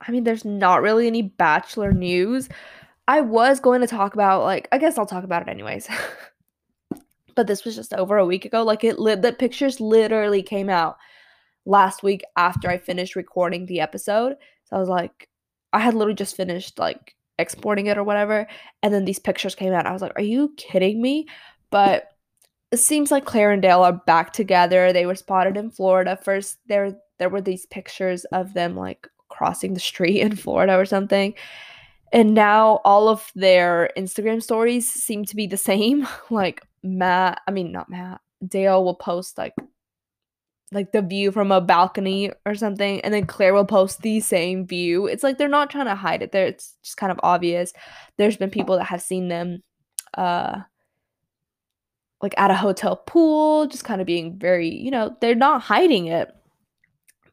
I 0.00 0.10
mean, 0.10 0.24
there's 0.24 0.44
not 0.44 0.82
really 0.82 1.06
any 1.06 1.22
bachelor 1.22 1.92
news. 1.92 2.48
I 3.08 3.20
was 3.20 3.60
going 3.60 3.80
to 3.80 3.86
talk 3.86 4.14
about, 4.14 4.42
like, 4.42 4.68
I 4.72 4.78
guess 4.78 4.98
I'll 4.98 5.06
talk 5.06 5.24
about 5.24 5.42
it 5.42 5.48
anyways. 5.48 5.88
but 7.34 7.46
this 7.46 7.64
was 7.64 7.76
just 7.76 7.94
over 7.94 8.18
a 8.18 8.26
week 8.26 8.44
ago. 8.44 8.62
Like 8.62 8.84
it 8.84 8.98
lit 8.98 9.22
the 9.22 9.32
pictures 9.32 9.80
literally 9.80 10.42
came 10.42 10.68
out 10.68 10.96
last 11.66 12.02
week 12.02 12.22
after 12.36 12.68
I 12.68 12.78
finished 12.78 13.16
recording 13.16 13.66
the 13.66 13.80
episode. 13.80 14.36
So 14.64 14.76
I 14.76 14.80
was 14.80 14.88
like, 14.88 15.28
I 15.72 15.80
had 15.80 15.94
literally 15.94 16.14
just 16.14 16.36
finished 16.36 16.78
like 16.78 17.14
exporting 17.38 17.86
it 17.86 17.98
or 17.98 18.04
whatever, 18.04 18.46
and 18.82 18.92
then 18.92 19.04
these 19.04 19.18
pictures 19.18 19.54
came 19.54 19.72
out. 19.72 19.86
I 19.86 19.92
was 19.92 20.02
like, 20.02 20.16
Are 20.16 20.22
you 20.22 20.54
kidding 20.56 21.00
me? 21.00 21.26
But 21.70 22.08
it 22.72 22.78
seems 22.78 23.10
like 23.10 23.26
Clare 23.26 23.52
and 23.52 23.62
Dale 23.62 23.82
are 23.82 23.92
back 23.92 24.32
together. 24.32 24.92
They 24.92 25.06
were 25.06 25.14
spotted 25.14 25.56
in 25.56 25.70
Florida. 25.70 26.18
First 26.22 26.58
there 26.66 26.96
there 27.18 27.28
were 27.28 27.40
these 27.40 27.66
pictures 27.66 28.24
of 28.26 28.54
them 28.54 28.76
like 28.76 29.06
crossing 29.28 29.74
the 29.74 29.80
street 29.80 30.20
in 30.20 30.36
Florida 30.36 30.76
or 30.76 30.86
something. 30.86 31.34
And 32.12 32.34
now 32.34 32.80
all 32.84 33.08
of 33.08 33.30
their 33.34 33.90
Instagram 33.96 34.42
stories 34.42 34.90
seem 34.90 35.24
to 35.26 35.36
be 35.36 35.46
the 35.46 35.56
same. 35.56 36.06
like 36.30 36.62
Matt, 36.82 37.42
I 37.46 37.50
mean 37.50 37.72
not 37.72 37.90
Matt, 37.90 38.20
Dale 38.46 38.84
will 38.84 38.94
post 38.94 39.38
like 39.38 39.54
like 40.72 40.92
the 40.92 41.02
view 41.02 41.30
from 41.30 41.52
a 41.52 41.60
balcony 41.60 42.32
or 42.46 42.54
something 42.54 43.00
and 43.02 43.12
then 43.12 43.26
Clare 43.26 43.54
will 43.54 43.64
post 43.64 44.02
the 44.02 44.20
same 44.20 44.66
view. 44.66 45.06
It's 45.06 45.22
like 45.22 45.38
they're 45.38 45.48
not 45.48 45.70
trying 45.70 45.86
to 45.86 45.94
hide 45.94 46.22
it. 46.22 46.32
There 46.32 46.46
it's 46.46 46.76
just 46.82 46.96
kind 46.96 47.12
of 47.12 47.20
obvious. 47.22 47.72
There's 48.16 48.36
been 48.36 48.50
people 48.50 48.76
that 48.78 48.84
have 48.84 49.02
seen 49.02 49.28
them 49.28 49.62
uh 50.14 50.60
like 52.20 52.34
at 52.38 52.50
a 52.50 52.54
hotel 52.54 52.96
pool, 52.96 53.66
just 53.66 53.84
kind 53.84 54.00
of 54.00 54.06
being 54.06 54.38
very, 54.38 54.68
you 54.68 54.90
know, 54.90 55.16
they're 55.20 55.34
not 55.34 55.60
hiding 55.60 56.06
it. 56.06 56.30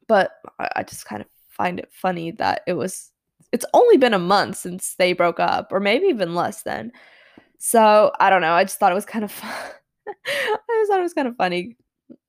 But 0.08 0.32
I, 0.60 0.82
just 0.82 1.06
kind 1.06 1.22
of 1.22 1.28
find 1.48 1.80
it 1.80 1.90
funny 1.92 2.32
that 2.32 2.62
it 2.66 2.74
was 2.74 3.12
it's 3.52 3.66
only 3.74 3.98
been 3.98 4.16
a 4.16 4.20
month 4.20 4.58
since 4.58 4.96
they 4.96 5.14
broke 5.14 5.40
up 5.40 5.72
or 5.72 5.80
maybe 5.80 6.08
even 6.08 6.34
less 6.34 6.64
than. 6.64 6.92
So, 7.60 8.12
I 8.20 8.30
don't 8.30 8.42
know. 8.42 8.54
I 8.54 8.64
just 8.64 8.80
thought 8.80 8.92
it 8.92 8.96
was 8.96 9.06
kind 9.06 9.26
of 9.26 9.32
fun. 9.32 9.50
I 10.08 10.58
just 10.68 10.90
thought 10.90 11.00
it 11.00 11.04
was 11.04 11.14
kind 11.14 11.28
of 11.28 11.36
funny 11.36 11.78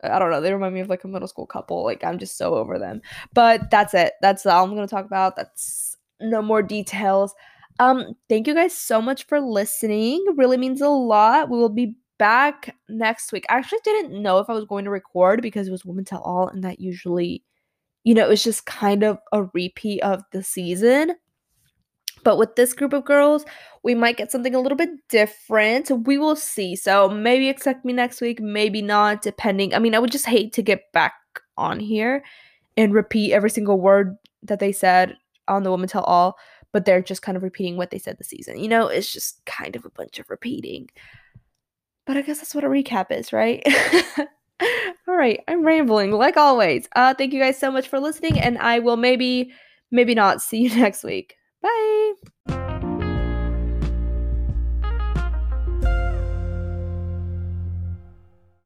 I 0.03 0.19
don't 0.19 0.31
know. 0.31 0.40
They 0.40 0.53
remind 0.53 0.75
me 0.75 0.81
of 0.81 0.88
like 0.88 1.05
a 1.05 1.09
middle 1.09 1.29
school 1.29 1.47
couple. 1.47 1.85
Like 1.85 2.05
I'm 2.05 2.19
just 2.19 2.37
so 2.37 2.55
over 2.55 2.79
them. 2.79 3.01
But 3.35 3.71
that's 3.71 3.95
it. 3.95 4.14
That's 4.23 4.47
all 4.47 4.64
I'm 4.64 4.75
gonna 4.75 4.87
talk 4.87 5.07
about. 5.07 5.37
That's 5.37 5.97
no 6.21 6.43
more 6.43 6.62
details. 6.62 7.35
Um, 7.79 8.14
thank 8.29 8.47
you 8.47 8.55
guys 8.55 8.77
so 8.77 9.01
much 9.01 9.27
for 9.27 9.40
listening. 9.40 10.25
Really 10.37 10.59
means 10.59 10.81
a 10.83 10.88
lot. 10.88 11.49
We 11.49 11.59
will 11.59 11.71
be 11.71 11.97
back 12.19 12.77
next 12.90 13.33
week. 13.33 13.47
I 13.49 13.57
actually 13.57 13.79
didn't 13.85 14.23
know 14.23 14.38
if 14.38 14.51
I 14.51 14.53
was 14.53 14.66
going 14.66 14.85
to 14.85 14.90
record 14.90 15.40
because 15.40 15.66
it 15.66 15.71
was 15.71 15.87
Women 15.87 16.05
Tell 16.05 16.21
All, 16.21 16.49
and 16.49 16.62
that 16.62 16.79
usually, 16.79 17.43
you 18.05 18.14
know, 18.14 18.27
it 18.27 18.29
was 18.29 18.45
just 18.45 18.66
kind 18.66 19.03
of 19.03 19.19
a 19.33 19.45
repeat 19.55 20.03
of 20.03 20.23
the 20.33 20.43
season. 20.43 21.14
But 22.22 22.38
with 22.38 22.56
this 22.56 22.72
group 22.72 22.92
of 22.92 23.04
girls, 23.04 23.44
we 23.83 23.94
might 23.94 24.16
get 24.16 24.30
something 24.30 24.54
a 24.54 24.61
little 24.61 24.76
bit 24.76 24.90
different. 25.09 25.90
We 26.06 26.18
will 26.18 26.37
see. 26.37 26.76
So 26.76 27.09
maybe 27.09 27.48
expect 27.48 27.85
me 27.85 27.92
next 27.92 28.20
week, 28.20 28.40
maybe 28.40 28.83
not, 28.83 29.22
depending. 29.22 29.74
I 29.74 29.78
mean, 29.78 29.94
I 29.94 29.98
would 29.98 30.12
just 30.12 30.26
hate 30.26 30.52
to 30.54 30.62
get 30.62 30.92
back 30.92 31.14
on 31.56 31.80
here 31.80 32.22
and 32.76 32.94
repeat 32.94 33.33
every 33.33 33.50
single 33.50 33.80
word 33.80 34.16
that 34.42 34.59
they 34.59 34.72
said 34.72 35.16
on 35.48 35.62
the 35.62 35.70
Woman 35.70 35.88
Tell 35.88 36.04
All, 36.04 36.38
but 36.72 36.85
they're 36.85 37.02
just 37.02 37.22
kind 37.22 37.37
of 37.37 37.42
repeating 37.42 37.76
what 37.76 37.90
they 37.90 37.98
said 37.98 38.18
the 38.18 38.24
season. 38.24 38.59
You 38.59 38.68
know, 38.68 38.87
it's 38.87 39.12
just 39.12 39.44
kind 39.44 39.76
of 39.76 39.85
a 39.85 39.90
bunch 39.90 40.18
of 40.18 40.30
repeating. 40.30 40.88
But 42.06 42.16
I 42.16 42.22
guess 42.22 42.38
that's 42.38 42.54
what 42.54 42.64
a 42.64 42.68
recap 42.68 43.11
is, 43.11 43.33
right? 43.33 43.62
All 45.09 45.16
right, 45.16 45.40
I'm 45.48 45.64
rambling 45.64 46.12
like 46.12 46.37
always. 46.37 46.88
Uh 46.94 47.14
thank 47.14 47.33
you 47.33 47.40
guys 47.40 47.59
so 47.59 47.70
much 47.70 47.88
for 47.88 47.98
listening 47.98 48.38
and 48.38 48.59
I 48.59 48.78
will 48.78 48.96
maybe 48.96 49.52
maybe 49.90 50.14
not 50.14 50.42
see 50.42 50.59
you 50.62 50.76
next 50.76 51.02
week. 51.02 51.37
Bye. 51.62 52.69